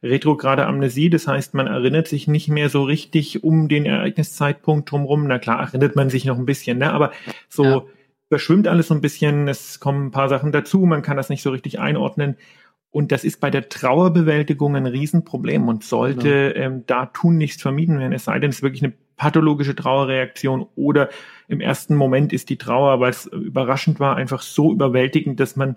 retrograde 0.03 0.67
Amnesie, 0.67 1.11
das 1.11 1.29
heißt, 1.29 1.55
man 1.55 1.69
erinnert 1.69 2.09
sich 2.09 2.27
nicht 2.27 2.49
mehr 2.49 2.69
so 2.69 2.83
richtig 2.83 3.45
um 3.45 3.69
den 3.69 3.87
Ereigniszeitpunkt 3.87 4.91
drumherum. 4.91 5.29
Na 5.29 5.39
klar, 5.39 5.61
erinnert 5.61 5.95
man 5.95 6.11
sich 6.11 6.25
noch 6.25 6.37
ein 6.37 6.47
bisschen, 6.47 6.79
ne, 6.79 6.93
aber 6.93 7.13
so 7.49 7.65
ja. 7.65 7.83
überschwimmt 8.29 8.67
alles 8.67 8.89
so 8.89 8.95
ein 8.95 9.01
bisschen, 9.01 9.47
es 9.47 9.79
kommen 9.79 10.07
ein 10.07 10.11
paar 10.11 10.29
Sachen 10.29 10.51
dazu, 10.51 10.81
man 10.81 11.03
kann 11.03 11.17
das 11.17 11.29
nicht 11.29 11.43
so 11.43 11.51
richtig 11.51 11.79
einordnen. 11.79 12.37
Und 12.91 13.13
das 13.13 13.25
ist 13.25 13.41
bei 13.41 13.51
der 13.51 13.69
Trauerbewältigung 13.69 14.77
ein 14.77 14.87
Riesenproblem 14.87 15.69
und 15.69 15.85
sollte 15.85 16.53
genau. 16.53 16.67
ähm, 16.67 16.85
da 16.87 17.07
tun 17.07 17.37
nichts 17.37 17.63
vermieden 17.63 18.01
werden, 18.01 18.13
es 18.13 18.25
sei 18.25 18.41
denn, 18.41 18.51
es 18.51 18.57
ist 18.57 18.63
wirklich 18.63 18.83
eine 18.83 18.95
pathologische 19.17 19.75
Trauerreaktion 19.75 20.67
oder 20.77 21.09
im 21.49 21.61
ersten 21.61 21.97
Moment 21.97 22.33
ist 22.33 22.51
die 22.51 22.59
Trauer, 22.59 23.01
weil 23.01 23.11
es 23.11 23.27
überraschend 23.27 24.01
war, 24.01 24.17
einfach 24.17 24.43
so 24.43 24.73
überwältigend, 24.73 25.41
dass 25.41 25.57
man 25.57 25.77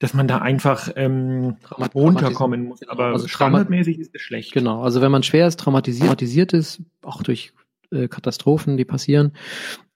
dass 0.00 0.12
man 0.12 0.26
da 0.26 0.38
einfach 0.38 0.90
ähm, 0.96 1.56
runterkommen 1.94 2.64
muss. 2.64 2.86
Aber 2.88 3.06
also 3.06 3.28
standardmäßig 3.28 4.00
ist 4.00 4.14
es 4.14 4.20
schlecht. 4.20 4.52
Genau, 4.52 4.82
also 4.82 5.00
wenn 5.00 5.12
man 5.12 5.22
schwer 5.22 5.46
ist, 5.46 5.60
traumatisiert, 5.60 6.06
traumatisiert 6.06 6.52
ist, 6.52 6.82
auch 7.02 7.22
durch 7.22 7.52
äh, 7.90 8.08
Katastrophen, 8.08 8.76
die 8.76 8.84
passieren, 8.84 9.32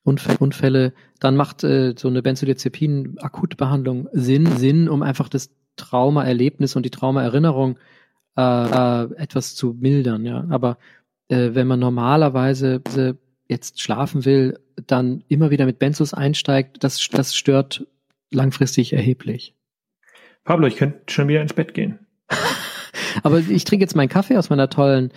Unfälle, 0.04 0.38
Unfälle 0.38 0.92
dann 1.18 1.36
macht 1.36 1.64
äh, 1.64 1.94
so 1.96 2.08
eine 2.08 2.22
Benzodiazepin-Akutbehandlung 2.22 4.08
Sinn, 4.12 4.46
Sinn, 4.56 4.88
um 4.88 5.02
einfach 5.02 5.28
das 5.28 5.50
Traumaerlebnis 5.76 6.76
und 6.76 6.86
die 6.86 6.90
Traumaerinnerung 6.90 7.78
äh, 8.36 8.40
äh, 8.40 9.14
etwas 9.16 9.54
zu 9.54 9.76
mildern. 9.78 10.24
Ja, 10.24 10.46
aber 10.48 10.78
äh, 11.28 11.54
wenn 11.54 11.66
man 11.66 11.80
normalerweise 11.80 12.82
jetzt 13.48 13.80
schlafen 13.80 14.24
will, 14.24 14.58
dann 14.86 15.24
immer 15.28 15.50
wieder 15.50 15.66
mit 15.66 15.78
Benzos 15.78 16.14
einsteigt, 16.14 16.84
das, 16.84 17.08
das 17.10 17.34
stört 17.34 17.86
langfristig 18.30 18.92
erheblich. 18.92 19.54
Pablo, 20.44 20.66
ich 20.66 20.76
könnte 20.76 21.00
schon 21.08 21.28
wieder 21.28 21.42
ins 21.42 21.54
Bett 21.54 21.74
gehen. 21.74 21.98
Aber 23.22 23.38
ich 23.38 23.64
trinke 23.64 23.84
jetzt 23.84 23.96
meinen 23.96 24.08
Kaffee 24.08 24.36
aus 24.36 24.50
meiner 24.50 24.70
tollen 24.70 25.12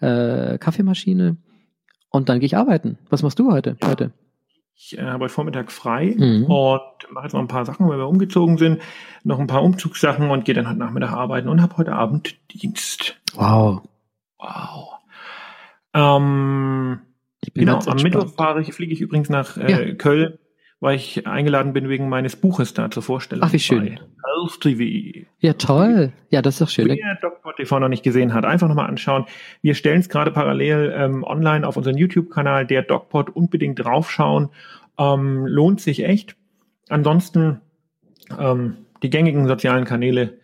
äh, 0.00 0.58
Kaffeemaschine 0.58 1.36
und 2.10 2.28
dann 2.28 2.40
gehe 2.40 2.46
ich 2.46 2.56
arbeiten. 2.56 2.98
Was 3.10 3.22
machst 3.22 3.38
du 3.38 3.50
heute? 3.52 3.76
heute? 3.84 4.12
Ich 4.76 4.98
äh, 4.98 5.02
habe 5.02 5.24
heute 5.24 5.34
Vormittag 5.34 5.70
frei 5.70 6.14
mhm. 6.16 6.44
und 6.44 6.80
mache 7.10 7.24
jetzt 7.24 7.32
noch 7.32 7.40
ein 7.40 7.48
paar 7.48 7.64
Sachen, 7.64 7.88
weil 7.88 7.98
wir 7.98 8.08
umgezogen 8.08 8.58
sind, 8.58 8.82
noch 9.22 9.38
ein 9.38 9.46
paar 9.46 9.62
Umzugssachen 9.62 10.30
und 10.30 10.44
gehe 10.44 10.54
dann 10.54 10.68
heute 10.68 10.78
Nachmittag 10.78 11.12
arbeiten 11.12 11.48
und 11.48 11.62
habe 11.62 11.76
heute 11.76 11.92
Abend 11.92 12.36
Dienst. 12.52 13.20
Wow. 13.34 13.82
Wow. 14.38 14.94
Ähm, 15.94 17.00
genau, 17.54 17.78
am 17.78 18.02
Mittwoch 18.02 18.34
fahre 18.34 18.60
ich, 18.60 18.72
fliege 18.72 18.92
ich 18.92 19.00
übrigens 19.00 19.28
nach 19.28 19.56
äh, 19.56 19.88
ja. 19.88 19.94
Köln, 19.94 20.38
weil 20.80 20.96
ich 20.96 21.26
eingeladen 21.26 21.72
bin 21.72 21.88
wegen 21.88 22.08
meines 22.08 22.36
Buches 22.36 22.74
da 22.74 22.90
zur 22.90 23.02
Vorstellung. 23.02 23.44
Ach, 23.46 23.52
wie 23.52 23.60
schön. 23.60 24.00
Health 24.24 24.60
TV. 24.60 25.26
Ja, 25.38 25.52
toll. 25.54 26.12
Ja, 26.30 26.42
das 26.42 26.54
ist 26.54 26.60
doch 26.60 26.68
schön. 26.68 26.88
Wer 26.88 27.18
Dr. 27.20 27.54
TV 27.54 27.78
noch 27.78 27.88
nicht 27.88 28.02
gesehen 28.02 28.34
hat, 28.34 28.44
einfach 28.44 28.68
nochmal 28.68 28.88
anschauen. 28.88 29.24
Wir 29.62 29.74
stellen 29.74 30.00
es 30.00 30.08
gerade 30.08 30.32
parallel 30.32 30.92
ähm, 30.96 31.22
online 31.22 31.66
auf 31.66 31.76
unseren 31.76 31.96
YouTube-Kanal, 31.96 32.66
der 32.66 32.82
DocPod, 32.82 33.30
unbedingt 33.30 33.82
draufschauen. 33.82 34.50
Ähm, 34.98 35.46
lohnt 35.46 35.80
sich 35.80 36.04
echt. 36.04 36.36
Ansonsten 36.88 37.60
ähm, 38.38 38.78
die 39.02 39.10
gängigen 39.10 39.46
sozialen 39.46 39.84
Kanäle, 39.84 40.38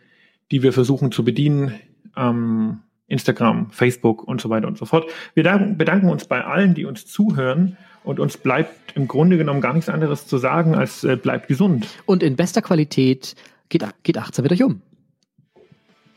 die 0.51 0.63
wir 0.63 0.73
versuchen 0.73 1.13
zu 1.13 1.25
bedienen. 1.25 1.75
Ähm, 2.17 2.81
Instagram, 3.11 3.71
Facebook 3.71 4.23
und 4.23 4.41
so 4.41 4.49
weiter 4.49 4.67
und 4.67 4.79
so 4.79 4.87
fort. 4.87 5.11
Wir 5.35 5.45
bedanken 5.77 6.09
uns 6.09 6.25
bei 6.25 6.43
allen, 6.43 6.75
die 6.75 6.87
uns 6.87 7.07
zuhören 7.07 7.77
und 8.05 8.21
uns 8.21 8.39
bleibt 8.39 8.97
im 8.97 9.09
Grunde 9.09 9.37
genommen 9.37 9.61
gar 9.61 9.75
nichts 9.75 9.89
anderes 9.89 10.27
zu 10.27 10.39
sagen, 10.39 10.75
als 10.75 11.05
äh, 11.05 11.17
bleibt 11.17 11.49
gesund. 11.49 11.87
Und 12.07 12.23
in 12.23 12.37
bester 12.37 12.63
Qualität 12.63 13.35
geht, 13.69 13.85
geht 14.03 14.17
achtsam 14.17 14.45
mit 14.45 14.53
euch 14.53 14.63
um. 14.63 14.81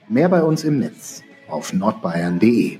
Mehr 0.08 0.30
bei 0.30 0.42
uns 0.44 0.64
im 0.64 0.80
Netz 0.80 1.24
auf 1.48 1.74
nordbayern.de. 1.74 2.80